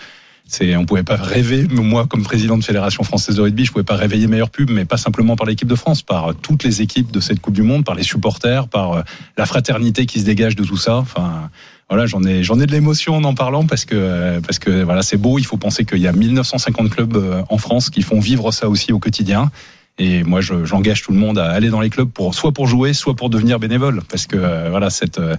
c'est, 0.47 0.77
on 0.77 0.85
pouvait 0.85 1.03
pas 1.03 1.17
rêver, 1.17 1.67
moi 1.69 2.07
comme 2.07 2.23
président 2.23 2.57
de 2.57 2.63
fédération 2.63 3.03
française 3.03 3.35
de 3.35 3.41
rugby, 3.41 3.65
je 3.65 3.73
pouvais 3.73 3.83
pas 3.83 3.97
réveiller 3.97 4.27
meilleure 4.27 4.49
pub, 4.49 4.69
mais 4.69 4.85
pas 4.85 4.95
simplement 4.95 5.35
par 5.35 5.45
l'équipe 5.45 5.67
de 5.67 5.75
France, 5.75 6.01
par 6.01 6.33
toutes 6.35 6.63
les 6.63 6.81
équipes 6.81 7.11
de 7.11 7.19
cette 7.19 7.41
Coupe 7.41 7.53
du 7.53 7.63
Monde, 7.63 7.83
par 7.83 7.95
les 7.95 8.03
supporters, 8.03 8.69
par 8.69 9.03
la 9.37 9.45
fraternité 9.45 10.05
qui 10.05 10.21
se 10.21 10.25
dégage 10.25 10.55
de 10.55 10.63
tout 10.63 10.77
ça. 10.77 10.95
Enfin, 10.95 11.49
voilà, 11.89 12.05
j'en 12.05 12.23
ai, 12.23 12.43
j'en 12.43 12.59
ai 12.59 12.65
de 12.65 12.71
l'émotion 12.71 13.15
en 13.15 13.23
en 13.23 13.33
parlant 13.33 13.65
parce 13.65 13.85
que, 13.85 14.39
parce 14.39 14.59
que 14.59 14.83
voilà, 14.83 15.01
c'est 15.01 15.17
beau. 15.17 15.39
Il 15.39 15.45
faut 15.45 15.57
penser 15.57 15.85
qu'il 15.85 15.99
y 15.99 16.07
a 16.07 16.11
1950 16.11 16.89
clubs 16.89 17.15
euh, 17.15 17.41
en 17.49 17.57
France 17.57 17.89
qui 17.89 18.01
font 18.01 18.19
vivre 18.19 18.51
ça 18.51 18.67
aussi 18.69 18.91
au 18.91 18.99
quotidien. 18.99 19.51
Et 19.99 20.23
moi, 20.23 20.41
je- 20.41 20.65
j'engage 20.65 21.01
tout 21.01 21.11
le 21.11 21.17
monde 21.17 21.39
à 21.39 21.49
aller 21.51 21.69
dans 21.69 21.79
les 21.81 21.89
clubs 21.89 22.09
pour 22.09 22.35
soit 22.35 22.51
pour 22.51 22.67
jouer, 22.67 22.93
soit 22.93 23.15
pour 23.15 23.29
devenir 23.29 23.57
bénévole, 23.59 24.01
parce 24.09 24.27
que 24.27 24.35
euh, 24.37 24.67
voilà, 24.69 24.89
cette, 24.89 25.17
euh, 25.19 25.35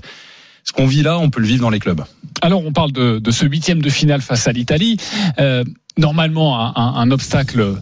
ce 0.64 0.72
qu'on 0.72 0.86
vit 0.86 1.02
là, 1.02 1.18
on 1.18 1.30
peut 1.30 1.40
le 1.40 1.46
vivre 1.46 1.60
dans 1.62 1.70
les 1.70 1.78
clubs. 1.80 2.02
Alors, 2.42 2.64
on 2.64 2.72
parle 2.72 2.92
de, 2.92 3.18
de 3.18 3.30
ce 3.30 3.46
huitième 3.46 3.80
de 3.82 3.90
finale 3.90 4.20
face 4.22 4.48
à 4.48 4.52
l'Italie. 4.52 4.96
Euh, 5.38 5.64
normalement, 5.96 6.58
un- 6.76 6.94
un 6.94 7.10
obstacle 7.10 7.74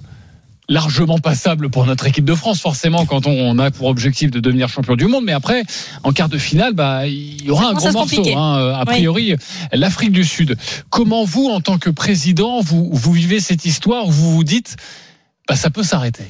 largement 0.69 1.19
passable 1.19 1.71
pour 1.71 1.87
notre 1.87 2.07
équipe 2.07 2.25
de 2.25 2.35
France, 2.35 2.61
forcément, 2.61 3.07
quand 3.07 3.27
on 3.27 3.59
a 3.59 3.71
pour 3.71 3.87
objectif 3.89 4.31
de 4.31 4.41
devenir 4.41 4.69
champion 4.69 4.97
du 4.97 5.07
monde. 5.07 5.25
Mais 5.25 5.33
après, 5.33 5.63
en 6.03 6.13
quart 6.13 6.29
de 6.29 6.39
finale, 6.39 6.73
bah, 6.75 7.07
il 7.07 7.45
y 7.45 7.51
aura 7.51 7.69
un 7.71 7.73
gros 7.75 7.93
morceau. 7.93 8.25
hein, 8.37 8.73
a 8.75 8.81
Oui. 8.81 8.87
priori, 8.87 9.35
l'Afrique 9.73 10.13
du 10.13 10.25
Sud. 10.25 10.57
Comment 10.91 11.25
vous, 11.25 11.47
en 11.49 11.61
tant 11.61 11.79
que 11.79 11.91
président, 11.91 12.61
vous, 12.61 12.89
vous 12.93 13.13
vivez 13.13 13.41
cette 13.41 13.65
histoire 13.65 14.07
où 14.09 14.11
vous 14.11 14.33
vous 14.33 14.45
dites, 14.45 14.77
bah, 15.49 15.57
ça 15.57 15.71
peut 15.71 15.85
s'arrêter? 15.85 16.25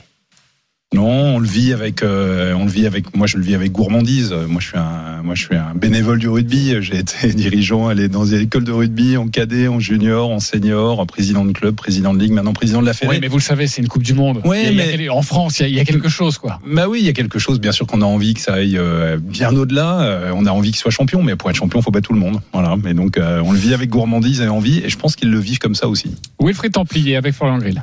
Non, 0.95 1.09
on 1.35 1.39
le 1.41 1.49
vit 1.49 1.73
avec, 1.73 2.05
euh, 2.05 2.55
on 2.55 2.65
le 2.65 2.71
vit 2.71 2.87
avec. 2.87 3.17
Moi, 3.17 3.27
je 3.27 3.39
le 3.39 3.43
vis 3.43 3.57
avec 3.57 3.73
gourmandise. 3.73 4.33
Moi, 4.33 4.61
je 4.61 4.69
suis 4.69 4.79
un, 4.79 5.21
moi, 5.25 5.35
je 5.35 5.43
suis 5.45 5.57
un 5.57 5.75
bénévole 5.75 6.21
du 6.21 6.29
rugby. 6.29 6.77
J'ai 6.81 6.99
été 6.99 7.27
dirigeant, 7.35 7.89
aller 7.89 8.09
dans 8.09 8.25
des 8.25 8.41
écoles 8.43 8.63
de 8.63 8.71
rugby, 8.71 9.17
en 9.17 9.27
cadet, 9.27 9.67
en 9.67 9.81
junior, 9.81 10.31
en 10.31 10.39
senior, 10.39 11.05
président 11.07 11.45
de 11.45 11.51
club, 11.53 11.75
président 11.75 12.15
de 12.15 12.21
ligue, 12.21 12.31
maintenant 12.31 12.53
président 12.53 12.81
de 12.81 12.87
la 12.87 12.93
fédé. 12.95 13.11
Oui, 13.11 13.19
mais 13.21 13.27
vous 13.27 13.39
le 13.39 13.43
savez, 13.43 13.67
c'est 13.67 13.83
une 13.83 13.89
Coupe 13.89 14.05
du 14.05 14.15
Monde. 14.15 14.41
Ouais, 14.45 14.67
Il 14.71 14.77
y 14.77 14.81
a- 14.81 14.85
il 14.85 14.91
y 14.93 14.95
a 14.95 14.97
mais- 14.97 15.09
en 15.09 15.23
France, 15.23 15.59
il 15.59 15.63
y, 15.63 15.65
a, 15.65 15.69
il 15.69 15.75
y 15.75 15.81
a 15.81 15.85
quelque 15.85 16.09
chose, 16.09 16.39
quoi. 16.39 16.61
Bah 16.65 16.87
oui, 16.89 17.01
il 17.01 17.07
y 17.07 17.09
a 17.09 17.13
quelque 17.13 17.41
chose. 17.41 17.59
Bien 17.59 17.73
sûr 17.73 17.89
qu'on 17.89 18.01
a 18.01 18.07
envie 18.07 18.35
que 18.35 18.41
ça 18.41 18.55
aille 18.55 18.79
euh, 18.79 19.19
bien 19.21 19.55
au-delà. 19.57 20.01
Euh, 20.03 20.33
On 20.37 20.47
a 20.47 20.51
envie 20.53 20.69
qu'il 20.71 20.79
soit 20.79 20.93
champion, 20.93 21.21
mais 21.23 21.35
pour 21.35 21.51
être 21.51 21.57
champion, 21.57 21.83
faut 21.83 21.91
battre 21.91 22.07
tout 22.07 22.15
le 22.15 22.21
monde. 22.21 22.41
Voilà. 22.53 22.77
Mais 22.83 22.95
donc, 22.95 23.19
euh, 23.19 23.43
on 23.45 23.51
le 23.53 23.59
vit 23.59 23.75
avec 23.75 23.91
gourmandise 23.91 24.41
et 24.41 24.47
envie, 24.49 24.79
et 24.85 24.89
je 24.89 24.97
pense 24.97 25.17
qu'ils 25.17 25.31
le 25.31 25.39
vivent 25.41 25.59
comme 25.59 25.75
ça 25.75 25.89
aussi. 25.89 26.15
Wilfried 26.41 26.73
Templier 26.73 27.17
avec 27.17 27.35
Florian 27.35 27.59
Grill. 27.59 27.83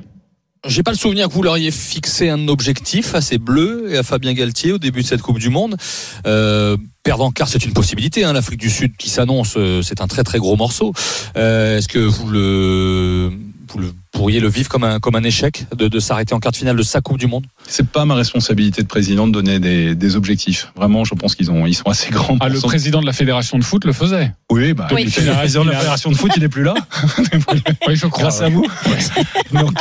J'ai 0.66 0.82
pas 0.82 0.92
le 0.92 0.98
souvenir 0.98 1.28
que 1.28 1.34
vous 1.34 1.44
leur 1.44 1.58
ayez 1.58 1.72
fixé 1.72 2.30
un 2.30 2.48
objectif 2.48 3.16
à 3.16 3.22
ces 3.22 3.38
Bleus 3.38 3.88
et 3.92 3.98
à 3.98 4.04
Fabien 4.04 4.32
Galtier 4.34 4.72
au 4.72 4.78
début 4.78 5.02
de 5.02 5.08
cette 5.08 5.22
Coupe 5.22 5.40
du 5.40 5.50
Monde. 5.50 5.76
Euh, 6.26 6.78
perdre 7.04 7.26
en 7.26 7.32
quart, 7.32 7.50
c'est 7.50 7.66
une 7.66 7.74
possibilité. 7.74 8.24
Hein, 8.24 8.32
L'Afrique 8.32 8.62
du 8.62 8.70
Sud 8.70 8.96
qui 8.96 9.10
s'annonce, 9.10 9.56
euh, 9.58 9.82
c'est 9.82 10.00
un 10.00 10.08
très 10.08 10.24
très 10.24 10.40
gros 10.40 10.56
morceau. 10.56 10.94
Euh, 11.36 11.78
Est-ce 11.78 11.90
que 11.90 12.00
vous 12.00 12.30
le, 12.30 13.34
vous 13.74 13.80
le 13.80 13.94
pourriez 14.14 14.40
le 14.40 14.48
vivre 14.48 14.70
comme 14.70 14.86
un, 14.86 15.00
comme 15.02 15.16
un 15.16 15.24
échec 15.24 15.66
de, 15.76 15.88
de 15.90 16.00
s'arrêter 16.00 16.34
en 16.34 16.40
quart 16.40 16.52
de 16.54 16.58
finale 16.58 16.78
de 16.78 16.84
sa 16.84 17.02
Coupe 17.02 17.18
du 17.18 17.28
Monde? 17.28 17.46
C'est 17.68 17.88
pas 17.88 18.06
ma 18.06 18.16
responsabilité 18.16 18.84
de 18.84 18.88
président 18.88 19.28
de 19.28 19.34
donner 19.34 19.60
des, 19.60 19.96
des 19.96 20.16
objectifs. 20.16 20.72
Vraiment, 20.78 21.04
je 21.04 21.14
pense 21.16 21.36
qu'ils 21.36 21.52
ont, 21.52 21.66
ils 21.66 21.74
sont 21.74 21.90
assez 21.90 22.10
grands. 22.10 22.38
Ah, 22.40 22.48
le 22.48 22.60
président 22.62 23.02
de 23.02 23.06
la 23.06 23.14
fédération 23.14 23.58
de 23.58 23.64
foot 23.66 23.84
le 23.84 23.92
faisait. 23.92 24.32
Oui, 24.50 24.74
bah, 24.74 24.88
Oui. 24.94 25.06
le 25.06 25.34
président 25.34 25.66
de 25.66 25.72
la 25.72 25.78
fédération 25.78 26.10
de 26.12 26.16
foot, 26.16 26.32
il 26.38 26.44
est 26.44 26.50
plus 26.50 26.64
là. 26.64 26.74
Oui, 27.88 27.96
je 27.98 28.08
crois. 28.08 28.24
Grâce 28.24 28.42
à 28.42 28.50
vous. 28.50 28.66
Donc, 29.52 29.74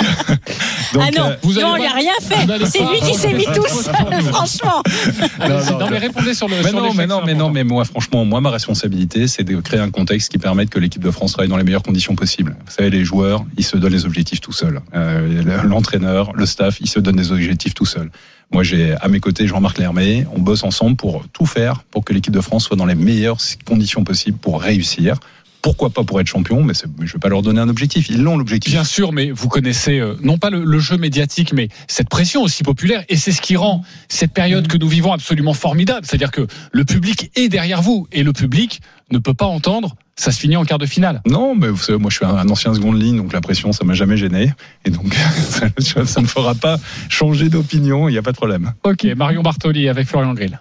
donc, 0.92 1.02
ah 1.06 1.10
non, 1.16 1.26
euh, 1.26 1.36
vous 1.42 1.58
allez 1.58 1.66
non, 1.66 1.76
il 1.76 1.82
n'a 1.82 1.92
rien 1.92 2.12
fait. 2.20 2.66
C'est 2.66 2.80
lui 2.80 3.00
qui 3.00 3.14
s'est 3.14 3.32
mis 3.32 3.44
tout 3.54 3.66
seul, 3.66 4.22
franchement. 4.22 4.82
non, 5.40 5.64
non, 5.64 5.78
Non, 5.78 5.90
mais 5.90 5.98
répondez 5.98 6.34
sur 6.34 6.48
le. 6.48 6.56
Mais 6.56 6.70
sur 6.70 6.80
non, 6.80 6.92
mais 6.94 7.06
non, 7.06 7.22
mais 7.24 7.34
non, 7.34 7.50
mais 7.50 7.64
moi, 7.64 7.84
franchement, 7.84 8.24
moi, 8.24 8.40
ma 8.40 8.50
responsabilité, 8.50 9.26
c'est 9.26 9.44
de 9.44 9.60
créer 9.60 9.80
un 9.80 9.90
contexte 9.90 10.30
qui 10.30 10.38
permette 10.38 10.70
que 10.70 10.78
l'équipe 10.78 11.02
de 11.02 11.10
France 11.10 11.32
travaille 11.32 11.48
dans 11.48 11.56
les 11.56 11.64
meilleures 11.64 11.82
conditions 11.82 12.14
possibles. 12.14 12.56
Vous 12.66 12.72
savez, 12.72 12.90
les 12.90 13.04
joueurs, 13.04 13.44
ils 13.56 13.64
se 13.64 13.76
donnent 13.76 13.92
les 13.92 14.04
objectifs 14.04 14.40
tout 14.40 14.52
seuls. 14.52 14.80
Euh, 14.94 15.62
l'entraîneur, 15.64 16.32
le 16.34 16.46
staff, 16.46 16.80
ils 16.80 16.88
se 16.88 17.00
donnent 17.00 17.16
des 17.16 17.32
objectifs 17.32 17.74
tout 17.74 17.86
seuls. 17.86 18.10
Moi, 18.52 18.62
j'ai 18.62 18.94
à 19.00 19.08
mes 19.08 19.20
côtés 19.20 19.46
Jean-Marc 19.46 19.78
Lermé. 19.78 20.26
On 20.34 20.40
bosse 20.40 20.62
ensemble 20.62 20.96
pour 20.96 21.24
tout 21.32 21.46
faire 21.46 21.84
pour 21.90 22.04
que 22.04 22.12
l'équipe 22.12 22.34
de 22.34 22.40
France 22.40 22.64
soit 22.64 22.76
dans 22.76 22.84
les 22.84 22.94
meilleures 22.94 23.38
conditions 23.64 24.04
possibles 24.04 24.36
pour 24.36 24.60
réussir. 24.60 25.16
Pourquoi 25.62 25.90
pas 25.90 26.02
pour 26.02 26.20
être 26.20 26.26
champion, 26.26 26.62
mais 26.62 26.72
mais 26.98 27.06
je 27.06 27.12
vais 27.12 27.18
pas 27.18 27.28
leur 27.28 27.42
donner 27.42 27.60
un 27.60 27.68
objectif. 27.68 28.10
Ils 28.10 28.22
l'ont 28.22 28.36
l'objectif. 28.36 28.72
Bien 28.72 28.84
sûr, 28.84 29.12
mais 29.12 29.30
vous 29.30 29.48
connaissez 29.48 30.00
euh, 30.00 30.14
non 30.22 30.36
pas 30.36 30.50
le, 30.50 30.64
le 30.64 30.78
jeu 30.78 30.96
médiatique, 30.96 31.52
mais 31.52 31.68
cette 31.86 32.08
pression 32.08 32.42
aussi 32.42 32.62
populaire, 32.64 33.04
et 33.08 33.16
c'est 33.16 33.32
ce 33.32 33.40
qui 33.40 33.56
rend 33.56 33.84
cette 34.08 34.32
période 34.32 34.66
que 34.66 34.76
nous 34.76 34.88
vivons 34.88 35.12
absolument 35.12 35.54
formidable. 35.54 36.04
C'est-à-dire 36.04 36.32
que 36.32 36.46
le 36.72 36.84
public 36.84 37.30
est 37.36 37.48
derrière 37.48 37.80
vous, 37.80 38.08
et 38.12 38.22
le 38.22 38.32
public 38.32 38.80
ne 39.12 39.18
peut 39.18 39.34
pas 39.34 39.46
entendre. 39.46 39.94
Ça 40.14 40.30
se 40.30 40.40
finit 40.40 40.56
en 40.56 40.64
quart 40.64 40.78
de 40.78 40.86
finale. 40.86 41.22
Non, 41.26 41.54
mais 41.54 41.68
vous 41.68 41.78
savez, 41.78 41.98
moi 41.98 42.10
je 42.10 42.16
suis 42.16 42.26
un, 42.26 42.36
un 42.36 42.48
ancien 42.48 42.74
seconde 42.74 43.00
ligne, 43.00 43.16
donc 43.16 43.32
la 43.32 43.40
pression, 43.40 43.72
ça 43.72 43.84
m'a 43.84 43.94
jamais 43.94 44.16
gêné. 44.16 44.52
Et 44.84 44.90
donc, 44.90 45.14
ça, 45.78 46.04
ça 46.04 46.20
ne 46.20 46.26
fera 46.26 46.54
pas 46.54 46.78
changer 47.08 47.48
d'opinion, 47.48 48.08
il 48.08 48.12
n'y 48.12 48.18
a 48.18 48.22
pas 48.22 48.32
de 48.32 48.36
problème. 48.36 48.72
Ok, 48.84 49.04
Marion 49.16 49.42
Bartoli 49.42 49.88
avec 49.88 50.06
Florian 50.06 50.34
Grill. 50.34 50.60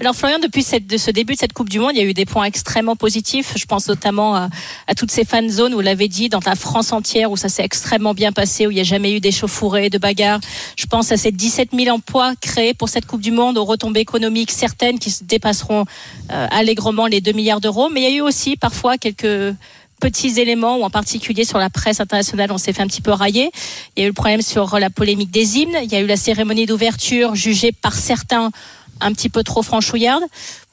Alors 0.00 0.14
Florian, 0.14 0.38
depuis 0.38 0.62
cette, 0.62 0.96
ce 0.96 1.10
début 1.10 1.34
de 1.34 1.40
cette 1.40 1.52
Coupe 1.52 1.68
du 1.68 1.80
Monde, 1.80 1.90
il 1.94 1.98
y 1.98 2.00
a 2.00 2.04
eu 2.04 2.14
des 2.14 2.24
points 2.24 2.44
extrêmement 2.44 2.94
positifs. 2.94 3.54
Je 3.56 3.64
pense 3.64 3.88
notamment 3.88 4.36
à, 4.36 4.48
toutes 4.96 5.10
ces 5.10 5.24
fan 5.24 5.50
zones, 5.50 5.74
vous 5.74 5.80
l'avez 5.80 6.06
dit, 6.06 6.28
dans 6.28 6.38
la 6.46 6.54
France 6.54 6.92
entière, 6.92 7.32
où 7.32 7.36
ça 7.36 7.48
s'est 7.48 7.64
extrêmement 7.64 8.14
bien 8.14 8.30
passé, 8.30 8.68
où 8.68 8.70
il 8.70 8.74
n'y 8.74 8.80
a 8.80 8.84
jamais 8.84 9.12
eu 9.12 9.18
d'échauffourées, 9.18 9.90
de 9.90 9.98
bagarres. 9.98 10.38
Je 10.76 10.86
pense 10.86 11.10
à 11.10 11.16
ces 11.16 11.32
17 11.32 11.70
000 11.72 11.92
emplois 11.92 12.34
créés 12.40 12.74
pour 12.74 12.88
cette 12.88 13.06
Coupe 13.06 13.22
du 13.22 13.32
Monde, 13.32 13.58
aux 13.58 13.64
retombées 13.64 13.98
économiques 13.98 14.52
certaines 14.52 15.00
qui 15.00 15.10
se 15.10 15.24
dépasseront 15.24 15.84
euh, 16.30 16.46
allègrement 16.52 17.08
les 17.08 17.20
2 17.20 17.32
milliards 17.32 17.60
d'euros. 17.60 17.88
Mais 17.92 18.02
il 18.02 18.04
y 18.04 18.14
a 18.14 18.16
eu 18.18 18.20
aussi 18.20 18.56
parfois 18.56 18.98
quelques 18.98 19.52
petits 19.98 20.38
éléments, 20.38 20.76
ou 20.76 20.84
en 20.84 20.90
particulier 20.90 21.44
sur 21.44 21.58
la 21.58 21.70
presse 21.70 21.98
internationale, 21.98 22.52
on 22.52 22.58
s'est 22.58 22.72
fait 22.72 22.82
un 22.82 22.86
petit 22.86 23.02
peu 23.02 23.10
railler. 23.10 23.50
Il 23.96 24.00
y 24.00 24.02
a 24.02 24.06
eu 24.06 24.10
le 24.10 24.14
problème 24.14 24.42
sur 24.42 24.78
la 24.78 24.90
polémique 24.90 25.32
des 25.32 25.58
hymnes. 25.58 25.76
Il 25.82 25.90
y 25.90 25.96
a 25.96 26.00
eu 26.00 26.06
la 26.06 26.16
cérémonie 26.16 26.66
d'ouverture 26.66 27.34
jugée 27.34 27.72
par 27.72 27.94
certains 27.94 28.52
un 29.00 29.12
petit 29.12 29.28
peu 29.28 29.42
trop 29.42 29.62
franchouillarde. 29.62 30.24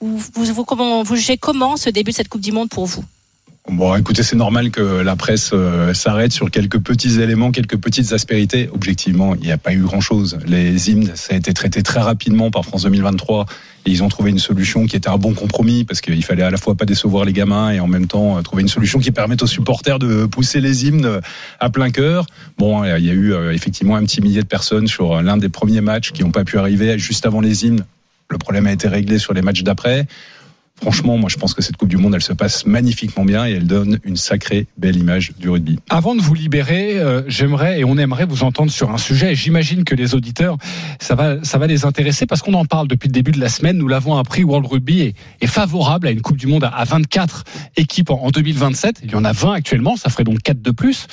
Vous, 0.02 0.18
vous, 0.36 1.16
jugez 1.16 1.38
comment 1.38 1.78
ce 1.78 1.90
début 1.90 2.12
de 2.12 2.16
cette 2.16 2.30
Coupe 2.30 2.42
du 2.42 2.52
Monde 2.52 2.70
pour 2.70 2.86
vous? 2.86 3.04
Bon, 3.68 3.96
écoutez, 3.96 4.22
c'est 4.22 4.36
normal 4.36 4.70
que 4.70 5.02
la 5.02 5.16
presse 5.16 5.50
euh, 5.52 5.92
s'arrête 5.96 6.32
sur 6.32 6.52
quelques 6.52 6.80
petits 6.80 7.20
éléments, 7.20 7.52
quelques 7.52 7.78
petites 7.78 8.14
aspérités. 8.14 8.70
Objectivement, 8.72 9.34
il 9.34 9.42
n'y 9.42 9.52
a 9.52 9.58
pas 9.58 9.74
eu 9.74 9.80
grand-chose. 9.80 10.38
Les 10.46 10.92
hymnes, 10.92 11.12
ça 11.16 11.34
a 11.34 11.38
été 11.38 11.52
traité 11.52 11.82
très 11.82 12.00
rapidement 12.00 12.52
par 12.52 12.64
France 12.64 12.84
2023 12.84 13.48
et 13.88 13.90
ils 13.90 14.04
ont 14.04 14.08
trouvé 14.08 14.30
une 14.30 14.38
solution 14.38 14.86
qui 14.86 14.96
était 14.96 15.10
un 15.10 15.18
bon 15.18 15.34
compromis 15.34 15.84
parce 15.84 16.02
qu'il 16.02 16.24
fallait 16.24 16.44
à 16.44 16.52
la 16.52 16.58
fois 16.58 16.76
pas 16.76 16.86
décevoir 16.86 17.26
les 17.26 17.34
gamins 17.34 17.72
et 17.72 17.80
en 17.80 17.88
même 17.88 18.06
temps 18.06 18.38
euh, 18.38 18.42
trouver 18.44 18.62
une 18.62 18.68
solution 18.68 19.00
qui 19.00 19.10
permette 19.10 19.42
aux 19.42 19.48
supporters 19.48 19.98
de 19.98 20.28
pousser 20.28 20.62
les 20.62 20.86
hymnes 20.86 21.20
à 21.60 21.72
plein 21.72 21.90
cœur. 21.90 22.28
Bon, 22.60 22.84
il 22.84 23.04
y 23.04 23.10
a 23.10 23.14
eu 23.14 23.34
euh, 23.34 23.52
effectivement 23.52 23.96
un 23.96 24.04
petit 24.04 24.22
millier 24.22 24.44
de 24.44 24.48
personnes 24.48 24.86
sur 24.86 25.24
l'un 25.24 25.38
des 25.38 25.50
premiers 25.50 25.82
matchs 25.82 26.12
qui 26.12 26.24
n'ont 26.24 26.32
pas 26.32 26.44
pu 26.44 26.60
arriver 26.60 27.00
juste 27.00 27.26
avant 27.26 27.42
les 27.42 27.66
hymnes. 27.66 27.84
Le 28.30 28.38
problème 28.38 28.68
a 28.68 28.72
été 28.72 28.88
réglé 28.88 29.20
sur 29.20 29.34
les 29.34 29.42
matchs 29.42 29.64
d'après. 29.64 30.08
Franchement, 30.82 31.18
moi, 31.18 31.30
je 31.30 31.38
pense 31.38 31.54
que 31.54 31.62
cette 31.62 31.78
Coupe 31.78 31.88
du 31.88 31.96
Monde, 31.96 32.16
elle 32.16 32.22
se 32.22 32.34
passe 32.34 32.66
magnifiquement 32.66 33.24
bien 33.24 33.48
et 33.48 33.54
elle 33.54 33.66
donne 33.66 34.00
une 34.04 34.18
sacrée 34.18 34.68
belle 34.78 34.98
image 34.98 35.32
du 35.40 35.50
rugby. 35.50 35.80
Avant 35.90 36.16
de 36.16 36.22
vous 36.22 36.34
libérer, 36.34 37.00
euh, 37.00 37.22
j'aimerais 37.28 37.80
et 37.80 37.86
on 37.86 37.98
aimerait 37.98 38.26
vous 38.26 38.44
entendre 38.44 38.70
sur 38.72 38.92
un 38.92 38.98
sujet. 38.98 39.32
Et 39.32 39.36
J'imagine 39.36 39.86
que 39.86 39.96
les 39.96 40.16
auditeurs, 40.16 40.58
ça 41.00 41.16
va, 41.16 41.68
les 41.68 41.86
intéresser 41.86 42.26
parce 42.26 42.42
qu'on 42.42 42.54
en 42.56 42.66
parle 42.66 42.90
depuis 42.90 43.08
le 43.08 43.14
début 43.14 43.32
de 43.32 43.40
la 43.40 43.48
semaine. 43.48 43.78
Nous 43.78 43.88
l'avons 43.88 44.18
appris, 44.18 44.44
World 44.44 44.68
Rugby 44.68 45.14
est, 45.40 45.48
favorable 45.48 46.08
à 46.08 46.12
une 46.12 46.22
Coupe 46.22 46.38
du 46.38 46.48
Monde 46.48 46.66
à, 46.66 46.70
à 46.70 46.84
24 46.84 47.46
équipes 47.78 48.10
en, 48.10 48.22
en 48.24 48.30
2027. 48.30 49.00
Il 49.04 49.12
y 49.12 49.16
en 49.16 49.24
a 49.24 49.32
20 49.32 49.54
actuellement, 49.54 49.96
ça 49.96 50.10
ferait 50.10 50.26
donc 50.26 50.42
4 50.42 50.62
de 50.62 50.72
plus. 50.72 51.08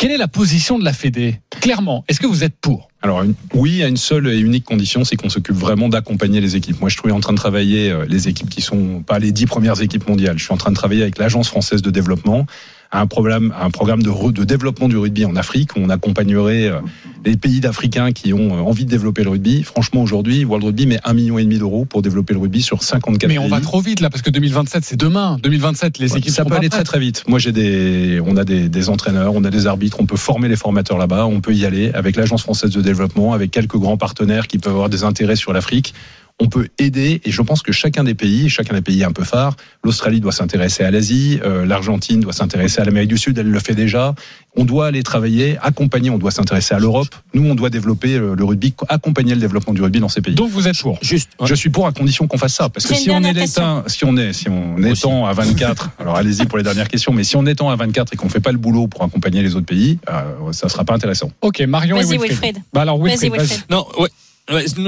Quelle 0.00 0.12
est 0.12 0.16
la 0.16 0.28
position 0.28 0.78
de 0.78 0.84
la 0.86 0.94
Fédé? 0.94 1.40
Clairement, 1.60 2.06
est-ce 2.08 2.20
que 2.20 2.26
vous 2.26 2.42
êtes 2.42 2.54
pour? 2.58 2.88
Alors 3.02 3.22
oui, 3.52 3.82
à 3.82 3.86
une 3.86 3.98
seule 3.98 4.28
et 4.28 4.38
unique 4.38 4.64
condition, 4.64 5.04
c'est 5.04 5.14
qu'on 5.14 5.28
s'occupe 5.28 5.54
vraiment 5.54 5.90
d'accompagner 5.90 6.40
les 6.40 6.56
équipes. 6.56 6.80
Moi, 6.80 6.88
je 6.88 6.96
suis 6.98 7.12
en 7.12 7.20
train 7.20 7.34
de 7.34 7.38
travailler 7.38 7.90
euh, 7.90 8.06
les 8.08 8.26
équipes 8.26 8.48
qui 8.48 8.62
sont 8.62 9.02
pas 9.02 9.18
les 9.18 9.30
dix 9.30 9.44
premières 9.44 9.82
équipes 9.82 10.08
mondiales. 10.08 10.38
Je 10.38 10.44
suis 10.44 10.54
en 10.54 10.56
train 10.56 10.70
de 10.70 10.74
travailler 10.74 11.02
avec 11.02 11.18
l'Agence 11.18 11.48
française 11.48 11.82
de 11.82 11.90
développement 11.90 12.46
à 12.92 13.00
un 13.00 13.06
programme, 13.06 13.54
à 13.56 13.64
un 13.64 13.70
programme 13.70 14.02
de, 14.02 14.10
re- 14.10 14.32
de 14.32 14.42
développement 14.44 14.88
du 14.88 14.96
rugby 14.96 15.24
en 15.24 15.36
Afrique. 15.36 15.76
où 15.76 15.80
On 15.80 15.90
accompagnerait 15.90 16.66
euh, 16.68 16.80
les 17.24 17.36
pays 17.36 17.60
d'Africains 17.60 18.10
qui 18.12 18.32
ont 18.32 18.56
euh, 18.56 18.60
envie 18.60 18.84
de 18.84 18.90
développer 18.90 19.22
le 19.22 19.30
rugby. 19.30 19.62
Franchement, 19.62 20.02
aujourd'hui, 20.02 20.44
World 20.44 20.64
Rugby 20.66 20.86
met 20.86 20.98
un 21.04 21.12
million 21.12 21.38
et 21.38 21.44
demi 21.44 21.58
d'euros 21.58 21.84
pour 21.84 22.02
développer 22.02 22.34
le 22.34 22.40
rugby 22.40 22.62
sur 22.62 22.82
54 22.82 23.28
Mais 23.28 23.36
pays. 23.36 23.44
on 23.44 23.48
va 23.48 23.60
trop 23.60 23.80
vite 23.80 24.00
là 24.00 24.10
parce 24.10 24.22
que 24.22 24.30
2027 24.30 24.84
c'est 24.84 24.96
demain. 24.96 25.38
2027 25.42 25.98
les 25.98 26.12
Ouais, 26.12 26.18
équipes 26.18 26.32
ça 26.32 26.44
peut 26.44 26.54
aller 26.54 26.68
très 26.68 26.82
très 26.84 26.98
vite. 26.98 27.22
Moi 27.28 27.38
j'ai 27.38 27.52
des, 27.52 28.20
on 28.26 28.36
a 28.36 28.44
des, 28.44 28.68
des 28.68 28.88
entraîneurs, 28.88 29.34
on 29.34 29.44
a 29.44 29.50
des 29.50 29.66
arbitres, 29.68 29.98
on 30.00 30.06
peut 30.06 30.16
former 30.16 30.48
les 30.48 30.56
formateurs 30.56 30.98
là-bas, 30.98 31.26
on 31.26 31.40
peut 31.40 31.54
y 31.54 31.64
aller 31.66 31.92
avec 31.92 32.16
l'agence 32.16 32.42
française 32.42 32.70
de 32.70 32.80
développement, 32.82 33.32
avec 33.34 33.50
quelques 33.52 33.76
grands 33.76 33.96
partenaires 33.98 34.48
qui 34.48 34.58
peuvent 34.58 34.72
avoir 34.72 34.88
des 34.88 35.04
intérêts 35.04 35.36
sur 35.36 35.52
l'Afrique. 35.52 35.94
On 36.40 36.48
peut 36.48 36.68
aider 36.78 37.20
et 37.24 37.30
je 37.30 37.42
pense 37.42 37.62
que 37.62 37.70
chacun 37.70 38.02
des 38.02 38.14
pays, 38.14 38.48
chacun 38.48 38.74
des 38.74 38.80
pays 38.80 39.04
un 39.04 39.12
peu 39.12 39.24
phares, 39.24 39.56
l'Australie 39.84 40.20
doit 40.20 40.32
s'intéresser 40.32 40.84
à 40.84 40.90
l'Asie, 40.90 41.38
euh, 41.44 41.66
l'Argentine 41.66 42.20
doit 42.20 42.32
s'intéresser 42.32 42.80
à 42.80 42.84
l'Amérique 42.84 43.10
du 43.10 43.18
Sud, 43.18 43.36
elle 43.36 43.50
le 43.50 43.60
fait 43.60 43.74
déjà. 43.74 44.14
On 44.56 44.64
doit 44.64 44.86
aller 44.86 45.02
travailler, 45.02 45.58
accompagner, 45.62 46.10
on 46.10 46.18
doit 46.18 46.30
s'intéresser 46.30 46.74
à 46.74 46.78
l'Europe. 46.78 47.14
Nous, 47.34 47.48
on 47.48 47.54
doit 47.54 47.70
développer 47.70 48.14
euh, 48.14 48.34
le 48.34 48.44
rugby, 48.44 48.74
accompagner 48.88 49.34
le 49.34 49.40
développement 49.40 49.74
du 49.74 49.82
rugby 49.82 50.00
dans 50.00 50.08
ces 50.08 50.22
pays. 50.22 50.34
Donc 50.34 50.50
vous 50.50 50.66
êtes 50.66 50.78
pour 50.78 50.98
Juste, 51.02 51.30
Je 51.44 51.54
suis 51.54 51.70
pour 51.70 51.86
à 51.86 51.92
condition 51.92 52.26
qu'on 52.26 52.38
fasse 52.38 52.54
ça, 52.54 52.68
parce 52.68 52.86
que 52.86 52.94
si 52.94 53.10
on 53.10 53.22
est 53.22 53.36
éteint, 53.36 53.84
si 53.86 54.04
on 54.06 54.16
est, 54.16 54.32
si 54.32 54.48
on 54.48 54.82
étend 54.82 55.26
à 55.26 55.34
24, 55.34 55.90
alors 55.98 56.16
allez-y 56.16 56.46
pour 56.46 56.56
les 56.56 56.64
dernières 56.64 56.88
questions, 56.88 57.12
mais 57.12 57.24
si 57.24 57.36
on 57.36 57.46
étend 57.46 57.68
à 57.68 57.76
24 57.76 58.14
et 58.14 58.16
qu'on 58.16 58.30
fait 58.30 58.40
pas 58.40 58.52
le 58.52 58.58
boulot 58.58 58.88
pour 58.88 59.02
accompagner 59.02 59.42
les 59.42 59.56
autres 59.56 59.66
pays, 59.66 59.98
euh, 60.08 60.52
ça 60.52 60.68
sera 60.68 60.84
pas 60.84 60.94
intéressant. 60.94 61.30
Ok, 61.42 61.60
Marion 61.60 61.96
et 61.96 62.02
Vas-y 62.02 62.18
Wilfried. 62.18 62.30
Wilfried. 62.30 62.62
Bah 62.72 62.82
alors 62.82 62.98
Vas-y 62.98 63.28
Wilfried. 63.28 63.60
Non, 63.68 63.86
ouais. 63.98 64.08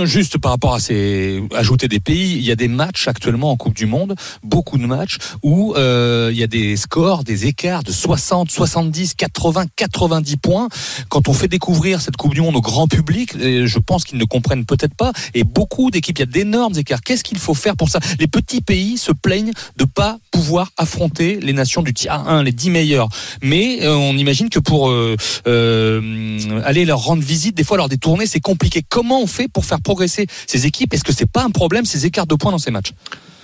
Juste 0.05 0.39
par 0.39 0.51
rapport 0.51 0.75
à 0.75 0.81
ces 0.81 1.43
ajouter 1.55 1.89
des 1.89 2.01
pays, 2.01 2.33
il 2.33 2.43
y 2.43 2.51
a 2.51 2.57
des 2.57 2.69
matchs 2.69 3.07
actuellement 3.07 3.51
en 3.53 3.57
Coupe 3.57 3.75
du 3.75 3.87
Monde, 3.87 4.15
beaucoup 4.43 4.79
de 4.79 4.87
matchs 4.87 5.19
où 5.43 5.75
euh, 5.75 6.31
il 6.33 6.39
y 6.39 6.43
a 6.43 6.47
des 6.47 6.77
scores, 6.77 7.23
des 7.23 7.47
écarts 7.47 7.85
de 7.85 7.93
60, 7.93 8.51
70, 8.51 9.15
80, 9.15 9.67
90 9.77 10.37
points. 10.39 10.69
Quand 11.09 11.29
on 11.29 11.33
fait 11.33 11.49
découvrir 11.49 12.01
cette 12.01 12.17
Coupe 12.17 12.35
du 12.35 12.41
Monde 12.41 12.57
au 12.57 12.61
grand 12.61 12.89
public, 12.89 13.35
euh, 13.37 13.67
je 13.67 13.79
pense 13.79 14.05
qu'ils 14.05 14.19
ne 14.19 14.25
comprennent 14.25 14.65
peut-être 14.65 14.95
pas. 14.95 15.13
Et 15.35 15.45
beaucoup 15.45 15.91
d'équipes, 15.91 16.19
il 16.19 16.21
y 16.21 16.25
a 16.25 16.27
d'énormes 16.27 16.77
écarts. 16.77 17.03
Qu'est-ce 17.03 17.25
qu'il 17.25 17.39
faut 17.39 17.55
faire 17.55 17.77
pour 17.77 17.89
ça? 17.89 18.01
Les 18.19 18.27
petits 18.27 18.63
pays 18.63 18.99
se 18.99 19.13
plaignent 19.13 19.53
de 19.77 19.85
pas 19.85 20.19
pouvoir 20.31 20.71
affronter 20.77 21.39
les 21.41 21.53
nations 21.53 21.83
du 21.83 21.95
tiers 21.95 22.29
1, 22.29 22.43
les 22.43 22.53
10 22.53 22.71
meilleurs. 22.71 23.09
Mais 23.43 23.83
euh, 23.83 23.95
on 23.95 24.17
imagine 24.17 24.49
que 24.49 24.59
pour 24.59 24.91
euh, 24.91 25.17
euh, 25.47 26.63
aller 26.65 26.85
leur 26.85 27.01
rendre 27.01 27.23
visite, 27.23 27.57
des 27.57 27.65
fois 27.65 27.77
leur 27.77 27.89
détourner, 27.89 28.27
c'est 28.27 28.41
compliqué. 28.41 28.83
Comment 28.89 29.23
on 29.23 29.27
fait 29.27 29.49
pour 29.53 29.65
faire 29.65 29.81
progresser 29.81 30.27
ces 30.47 30.67
équipes 30.67 30.93
Est-ce 30.95 31.05
que 31.05 31.13
c'est 31.13 31.31
pas 31.31 31.45
un 31.45 31.51
problème 31.51 31.85
ces 31.85 32.07
écarts 32.07 32.27
de 32.27 32.35
points 32.35 32.53
dans 32.53 32.59
ces 32.59 32.71
matchs? 32.71 32.93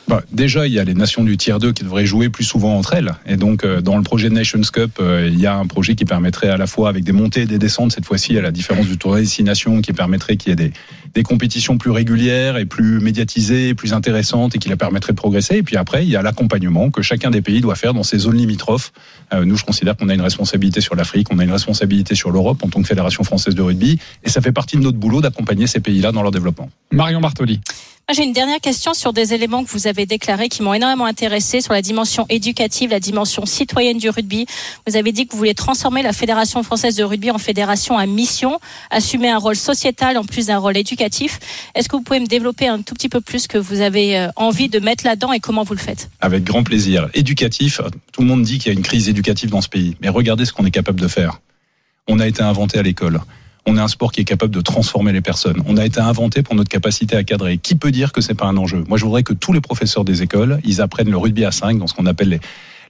Bah, 0.08 0.22
déjà, 0.32 0.66
il 0.66 0.72
y 0.72 0.78
a 0.78 0.84
les 0.84 0.94
nations 0.94 1.22
du 1.22 1.36
tiers 1.36 1.58
2 1.58 1.72
qui 1.72 1.84
devraient 1.84 2.06
jouer 2.06 2.30
plus 2.30 2.44
souvent 2.44 2.78
entre 2.78 2.94
elles. 2.94 3.12
Et 3.26 3.36
donc, 3.36 3.62
euh, 3.62 3.82
dans 3.82 3.98
le 3.98 4.02
projet 4.02 4.30
Nations 4.30 4.62
Cup, 4.72 4.92
euh, 5.00 5.28
il 5.30 5.38
y 5.38 5.46
a 5.46 5.54
un 5.54 5.66
projet 5.66 5.96
qui 5.96 6.06
permettrait 6.06 6.48
à 6.48 6.56
la 6.56 6.66
fois, 6.66 6.88
avec 6.88 7.04
des 7.04 7.12
montées 7.12 7.42
et 7.42 7.46
des 7.46 7.58
descentes, 7.58 7.92
cette 7.92 8.06
fois-ci, 8.06 8.38
à 8.38 8.40
la 8.40 8.50
différence 8.50 8.86
du 8.86 8.96
tournoi 8.96 9.20
des 9.20 9.42
nations, 9.42 9.82
qui 9.82 9.92
permettrait 9.92 10.38
qu'il 10.38 10.48
y 10.48 10.52
ait 10.54 10.56
des, 10.56 10.72
des 11.14 11.22
compétitions 11.22 11.78
plus 11.78 11.90
régulières 11.90 12.56
et 12.56 12.64
plus 12.64 13.00
médiatisées, 13.00 13.74
plus 13.74 13.92
intéressantes 13.92 14.54
et 14.56 14.58
qui 14.58 14.68
la 14.68 14.76
permettraient 14.76 15.12
de 15.12 15.18
progresser. 15.18 15.56
Et 15.56 15.62
puis 15.62 15.76
après, 15.76 16.04
il 16.04 16.10
y 16.10 16.16
a 16.16 16.22
l'accompagnement 16.22 16.90
que 16.90 17.02
chacun 17.02 17.30
des 17.30 17.42
pays 17.42 17.60
doit 17.60 17.74
faire 17.74 17.94
dans 17.94 18.02
ses 18.02 18.18
zones 18.18 18.36
limitrophes. 18.36 18.92
Euh, 19.32 19.44
nous, 19.44 19.56
je 19.56 19.64
considère 19.64 19.96
qu'on 19.96 20.08
a 20.08 20.14
une 20.14 20.20
responsabilité 20.20 20.80
sur 20.80 20.94
l'Afrique, 20.94 21.28
on 21.30 21.38
a 21.38 21.44
une 21.44 21.52
responsabilité 21.52 22.14
sur 22.14 22.30
l'Europe 22.30 22.62
en 22.62 22.68
tant 22.68 22.82
que 22.82 22.88
fédération 22.88 23.24
française 23.24 23.54
de 23.54 23.62
rugby. 23.62 23.98
Et 24.24 24.30
ça 24.30 24.40
fait 24.40 24.52
partie 24.52 24.76
de 24.76 24.82
notre 24.82 24.98
boulot 24.98 25.20
d'accompagner 25.20 25.66
ces 25.66 25.80
pays-là 25.80 26.12
dans 26.12 26.22
leur 26.22 26.32
développement. 26.32 26.70
Marion 26.90 27.20
Bartoli. 27.20 27.60
J'ai 28.10 28.24
une 28.24 28.32
dernière 28.32 28.60
question 28.60 28.94
sur 28.94 29.12
des 29.12 29.34
éléments 29.34 29.62
que 29.64 29.70
vous 29.70 29.86
avez 29.86 30.06
déclarés 30.06 30.48
qui 30.48 30.62
m'ont 30.62 30.72
énormément 30.72 31.04
intéressé 31.04 31.60
sur 31.60 31.74
la 31.74 31.82
dimension 31.82 32.24
éducative, 32.30 32.88
la 32.88 33.00
dimension 33.00 33.44
citoyenne 33.44 33.98
du 33.98 34.08
rugby. 34.08 34.46
Vous 34.86 34.96
avez 34.96 35.12
dit 35.12 35.26
que 35.26 35.32
vous 35.32 35.36
voulez 35.36 35.52
transformer 35.52 36.00
la 36.00 36.14
Fédération 36.14 36.62
française 36.62 36.96
de 36.96 37.04
rugby 37.04 37.30
en 37.30 37.36
fédération 37.36 37.98
à 37.98 38.06
mission, 38.06 38.60
assumer 38.90 39.28
un 39.28 39.36
rôle 39.36 39.56
sociétal 39.56 40.16
en 40.16 40.24
plus 40.24 40.46
d'un 40.46 40.56
rôle 40.56 40.78
éducatif. 40.78 40.97
Est-ce 41.00 41.88
que 41.88 41.96
vous 41.96 42.02
pouvez 42.02 42.20
me 42.20 42.26
développer 42.26 42.66
un 42.66 42.82
tout 42.82 42.94
petit 42.94 43.08
peu 43.08 43.20
plus 43.20 43.40
ce 43.40 43.48
que 43.48 43.58
vous 43.58 43.80
avez 43.80 44.18
euh, 44.18 44.28
envie 44.36 44.68
de 44.68 44.78
mettre 44.78 45.04
là-dedans 45.04 45.32
et 45.32 45.40
comment 45.40 45.62
vous 45.62 45.74
le 45.74 45.80
faites? 45.80 46.10
Avec 46.20 46.44
grand 46.44 46.62
plaisir. 46.62 47.08
Éducatif, 47.14 47.80
tout 48.12 48.22
le 48.22 48.26
monde 48.26 48.42
dit 48.42 48.58
qu'il 48.58 48.72
y 48.72 48.74
a 48.74 48.78
une 48.78 48.84
crise 48.84 49.08
éducative 49.08 49.50
dans 49.50 49.60
ce 49.60 49.68
pays. 49.68 49.96
Mais 50.00 50.08
regardez 50.08 50.44
ce 50.44 50.52
qu'on 50.52 50.64
est 50.64 50.70
capable 50.70 51.00
de 51.00 51.08
faire. 51.08 51.40
on 52.08 52.20
a 52.20 52.26
été 52.26 52.42
inventé 52.42 52.78
à 52.78 52.82
l'école. 52.82 53.20
On 53.66 53.76
est 53.76 53.80
un 53.80 53.88
sport 53.88 54.12
qui 54.12 54.22
est 54.22 54.24
capable 54.24 54.54
de 54.54 54.62
transformer 54.62 55.12
les 55.12 55.20
personnes. 55.20 55.62
On 55.66 55.76
a 55.76 55.84
été 55.84 56.00
inventé 56.00 56.42
pour 56.42 56.54
notre 56.54 56.70
capacité 56.70 57.16
à 57.16 57.24
cadrer. 57.24 57.58
Qui 57.58 57.74
peut 57.74 57.90
dire 57.90 58.12
que 58.12 58.22
c'est 58.22 58.34
pas 58.34 58.46
un 58.46 58.56
enjeu? 58.56 58.82
Moi, 58.88 58.96
je 58.96 59.04
voudrais 59.04 59.22
que 59.22 59.34
tous 59.34 59.52
les 59.52 59.60
professeurs 59.60 60.04
des 60.04 60.22
écoles, 60.22 60.58
ils 60.64 60.80
apprennent 60.80 61.10
le 61.10 61.18
rugby 61.18 61.44
à 61.44 61.52
5 61.52 61.78
dans 61.78 61.86
ce 61.86 61.92
qu'on 61.92 62.06
appelle 62.06 62.30
les, 62.30 62.40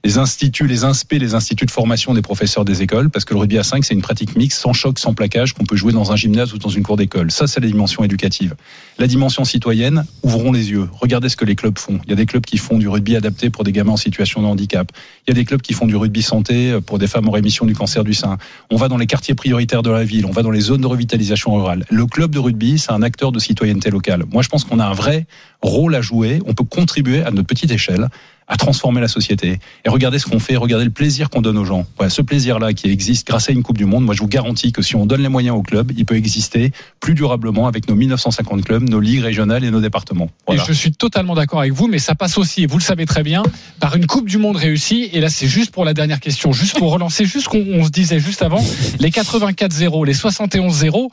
les 0.03 0.17
instituts, 0.17 0.67
les 0.67 0.83
INSPE, 0.83 1.13
les 1.13 1.33
instituts 1.35 1.65
de 1.65 1.71
formation 1.71 2.13
des 2.13 2.21
professeurs 2.21 2.65
des 2.65 2.81
écoles, 2.81 3.09
parce 3.09 3.25
que 3.25 3.33
le 3.33 3.39
rugby 3.39 3.57
à 3.57 3.63
5, 3.63 3.83
c'est 3.83 3.93
une 3.93 4.01
pratique 4.01 4.35
mixte, 4.35 4.59
sans 4.59 4.73
choc, 4.73 4.99
sans 4.99 5.13
plaquage, 5.13 5.53
qu'on 5.53 5.65
peut 5.65 5.75
jouer 5.75 5.93
dans 5.93 6.11
un 6.11 6.15
gymnase 6.15 6.53
ou 6.53 6.57
dans 6.57 6.69
une 6.69 6.83
cour 6.83 6.97
d'école. 6.97 7.31
Ça, 7.31 7.47
c'est 7.47 7.59
la 7.59 7.67
dimension 7.67 8.03
éducative. 8.03 8.55
La 8.97 9.07
dimension 9.07 9.43
citoyenne, 9.45 10.05
ouvrons 10.23 10.51
les 10.51 10.71
yeux. 10.71 10.87
Regardez 10.93 11.29
ce 11.29 11.35
que 11.35 11.45
les 11.45 11.55
clubs 11.55 11.77
font. 11.77 11.99
Il 12.05 12.09
y 12.09 12.13
a 12.13 12.15
des 12.15 12.25
clubs 12.25 12.45
qui 12.45 12.57
font 12.57 12.77
du 12.77 12.87
rugby 12.87 13.15
adapté 13.15 13.49
pour 13.49 13.63
des 13.63 13.71
gamins 13.71 13.93
en 13.93 13.97
situation 13.97 14.41
de 14.41 14.47
handicap. 14.47 14.91
Il 15.27 15.31
y 15.31 15.33
a 15.33 15.35
des 15.35 15.45
clubs 15.45 15.61
qui 15.61 15.73
font 15.73 15.85
du 15.85 15.95
rugby 15.95 16.21
santé 16.21 16.79
pour 16.85 16.99
des 16.99 17.07
femmes 17.07 17.27
en 17.27 17.31
rémission 17.31 17.65
du 17.65 17.75
cancer 17.75 18.03
du 18.03 18.13
sein. 18.13 18.37
On 18.71 18.77
va 18.77 18.87
dans 18.87 18.97
les 18.97 19.07
quartiers 19.07 19.35
prioritaires 19.35 19.83
de 19.83 19.91
la 19.91 20.03
ville, 20.03 20.25
on 20.25 20.31
va 20.31 20.43
dans 20.43 20.51
les 20.51 20.61
zones 20.61 20.81
de 20.81 20.87
revitalisation 20.87 21.53
rurale. 21.53 21.85
Le 21.89 22.05
club 22.05 22.31
de 22.31 22.39
rugby, 22.39 22.79
c'est 22.79 22.91
un 22.91 23.01
acteur 23.01 23.31
de 23.31 23.39
citoyenneté 23.39 23.89
locale. 23.89 24.23
Moi, 24.31 24.43
je 24.43 24.49
pense 24.49 24.63
qu'on 24.63 24.79
a 24.79 24.85
un 24.85 24.93
vrai 24.93 25.27
rôle 25.61 25.95
à 25.95 26.01
jouer. 26.01 26.41
On 26.45 26.53
peut 26.53 26.63
contribuer 26.63 27.21
à 27.21 27.31
notre 27.31 27.47
petite 27.47 27.71
échelle 27.71 28.07
à 28.49 28.57
transformer 28.57 28.99
la 28.99 29.07
société. 29.07 29.59
Et 29.85 29.89
regardez 29.89 30.17
ce 30.17 30.25
qu'on 30.25 30.39
fait, 30.39 30.57
regardez 30.57 30.83
le 30.83 30.91
plaisir 30.91 31.29
qu'on 31.29 31.41
donne 31.41 31.57
aux 31.57 31.65
gens. 31.65 31.85
Voilà, 31.97 32.09
ce 32.09 32.23
plaisir-là 32.23 32.73
qui 32.73 32.89
existe 32.89 33.27
grâce 33.27 33.47
à 33.47 33.51
une 33.51 33.61
Coupe 33.61 33.77
du 33.77 33.85
Monde, 33.85 34.03
moi 34.03 34.15
je 34.15 34.21
vous 34.21 34.27
garantis 34.27 34.71
que 34.71 34.81
si 34.81 34.95
on 34.95 35.05
donne 35.05 35.21
les 35.21 35.29
moyens 35.29 35.55
au 35.55 35.61
club, 35.61 35.91
il 35.95 36.05
peut 36.05 36.15
exister 36.15 36.71
plus 36.99 37.13
durablement 37.13 37.67
avec 37.67 37.87
nos 37.87 37.95
1950 37.95 38.65
clubs, 38.65 38.89
nos 38.89 38.99
ligues 38.99 39.21
régionales 39.21 39.63
et 39.63 39.71
nos 39.71 39.81
départements. 39.81 40.29
Voilà. 40.47 40.63
Et 40.63 40.65
je 40.65 40.73
suis 40.73 40.91
totalement 40.91 41.35
d'accord 41.35 41.59
avec 41.59 41.73
vous, 41.73 41.87
mais 41.87 41.99
ça 41.99 42.15
passe 42.15 42.39
aussi, 42.39 42.63
et 42.63 42.65
vous 42.65 42.79
le 42.79 42.83
savez 42.83 43.05
très 43.05 43.21
bien, 43.21 43.43
par 43.79 43.95
une 43.95 44.07
Coupe 44.07 44.27
du 44.27 44.39
Monde 44.39 44.57
réussie. 44.57 45.09
Et 45.13 45.21
là, 45.21 45.29
c'est 45.29 45.47
juste 45.47 45.71
pour 45.71 45.85
la 45.85 45.93
dernière 45.93 46.19
question, 46.19 46.51
juste 46.51 46.79
pour 46.79 46.91
relancer, 46.91 47.25
juste 47.25 47.47
qu'on 47.47 47.85
se 47.85 47.91
disait 47.91 48.19
juste 48.19 48.41
avant, 48.41 48.63
les 48.99 49.11
84-0, 49.11 50.05
les 50.07 50.13
71-0. 50.13 51.09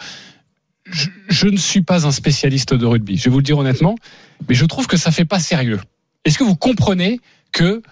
Je, 0.90 1.08
je 1.28 1.48
ne 1.48 1.56
suis 1.56 1.82
pas 1.82 2.06
un 2.06 2.12
spécialiste 2.12 2.72
de 2.72 2.86
rugby, 2.86 3.18
je 3.18 3.24
vais 3.24 3.30
vous 3.30 3.38
le 3.38 3.42
dire 3.42 3.58
honnêtement, 3.58 3.96
mais 4.48 4.54
je 4.54 4.64
trouve 4.64 4.86
que 4.86 4.96
ça 4.96 5.10
fait 5.10 5.24
pas 5.24 5.40
sérieux. 5.40 5.80
Est-ce 6.26 6.36
que 6.36 6.44
vous 6.44 6.56
comprenez 6.56 7.20
que 7.52 7.82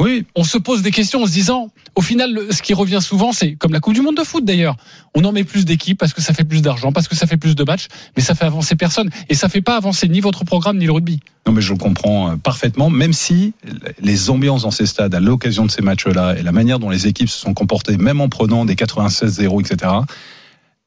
oui, 0.00 0.24
on 0.34 0.42
se 0.42 0.56
pose 0.56 0.80
des 0.80 0.90
questions 0.90 1.22
en 1.22 1.26
se 1.26 1.32
disant, 1.32 1.70
au 1.96 2.00
final, 2.00 2.40
ce 2.50 2.62
qui 2.62 2.72
revient 2.72 3.00
souvent, 3.02 3.32
c'est 3.32 3.56
comme 3.56 3.72
la 3.72 3.80
Coupe 3.80 3.92
du 3.92 4.00
Monde 4.00 4.16
de 4.16 4.24
foot 4.24 4.44
d'ailleurs. 4.44 4.76
On 5.14 5.22
en 5.24 5.32
met 5.32 5.44
plus 5.44 5.66
d'équipes 5.66 5.98
parce 5.98 6.14
que 6.14 6.22
ça 6.22 6.32
fait 6.32 6.44
plus 6.44 6.62
d'argent, 6.62 6.92
parce 6.92 7.08
que 7.08 7.14
ça 7.14 7.26
fait 7.26 7.36
plus 7.36 7.54
de 7.54 7.62
matchs, 7.62 7.88
mais 8.16 8.22
ça 8.22 8.34
fait 8.34 8.46
avancer 8.46 8.74
personne. 8.74 9.10
Et 9.28 9.34
ça 9.34 9.50
fait 9.50 9.60
pas 9.60 9.76
avancer 9.76 10.08
ni 10.08 10.20
votre 10.20 10.44
programme 10.44 10.78
ni 10.78 10.86
le 10.86 10.92
rugby. 10.92 11.20
Non, 11.46 11.52
mais 11.52 11.60
je 11.60 11.72
le 11.72 11.78
comprends 11.78 12.38
parfaitement, 12.38 12.88
même 12.88 13.12
si 13.12 13.52
les 14.00 14.30
ambiances 14.30 14.62
dans 14.62 14.70
ces 14.70 14.86
stades, 14.86 15.14
à 15.14 15.20
l'occasion 15.20 15.66
de 15.66 15.70
ces 15.70 15.82
matchs-là, 15.82 16.36
et 16.38 16.42
la 16.42 16.52
manière 16.52 16.78
dont 16.78 16.90
les 16.90 17.06
équipes 17.06 17.28
se 17.28 17.38
sont 17.38 17.52
comportées, 17.52 17.98
même 17.98 18.20
en 18.20 18.28
prenant 18.28 18.64
des 18.64 18.76
96-0, 18.76 19.60
etc., 19.60 19.92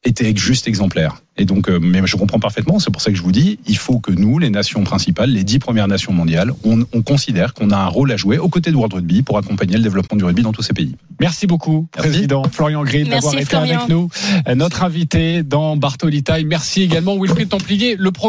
était 0.05 0.35
juste 0.35 0.67
exemplaire. 0.67 1.21
Et 1.37 1.43
donc, 1.45 1.67
euh, 1.67 1.79
mais 1.81 2.01
je 2.05 2.15
comprends 2.15 2.39
parfaitement. 2.39 2.79
C'est 2.79 2.91
pour 2.91 3.01
ça 3.01 3.11
que 3.11 3.17
je 3.17 3.21
vous 3.21 3.31
dis, 3.33 3.59
il 3.67 3.77
faut 3.77 3.99
que 3.99 4.11
nous, 4.11 4.39
les 4.39 4.49
nations 4.49 4.83
principales, 4.83 5.31
les 5.31 5.43
dix 5.43 5.59
premières 5.59 5.87
nations 5.87 6.13
mondiales, 6.13 6.51
on, 6.63 6.85
on 6.93 7.01
considère 7.01 7.53
qu'on 7.53 7.71
a 7.71 7.77
un 7.77 7.87
rôle 7.87 8.11
à 8.11 8.17
jouer 8.17 8.37
aux 8.37 8.47
côtés 8.47 8.71
de 8.71 8.75
World 8.75 8.93
Rugby 8.93 9.21
pour 9.21 9.37
accompagner 9.37 9.75
le 9.75 9.83
développement 9.83 10.17
du 10.17 10.23
rugby 10.23 10.43
dans 10.43 10.53
tous 10.53 10.61
ces 10.61 10.73
pays. 10.73 10.95
Merci 11.19 11.45
beaucoup, 11.47 11.87
Merci. 11.95 12.09
Président 12.09 12.43
Florian 12.49 12.83
Grill, 12.83 13.09
d'avoir 13.09 13.33
été 13.33 13.45
Florian. 13.45 13.75
avec 13.79 13.89
nous. 13.89 14.09
Notre 14.55 14.83
invité 14.83 15.43
dans 15.43 15.75
Bartoli 15.75 16.23
Time. 16.23 16.47
Merci 16.47 16.83
également, 16.83 17.17
Wilfried 17.19 17.49
Templier. 17.49 17.95
Le 17.97 18.11
programme 18.11 18.25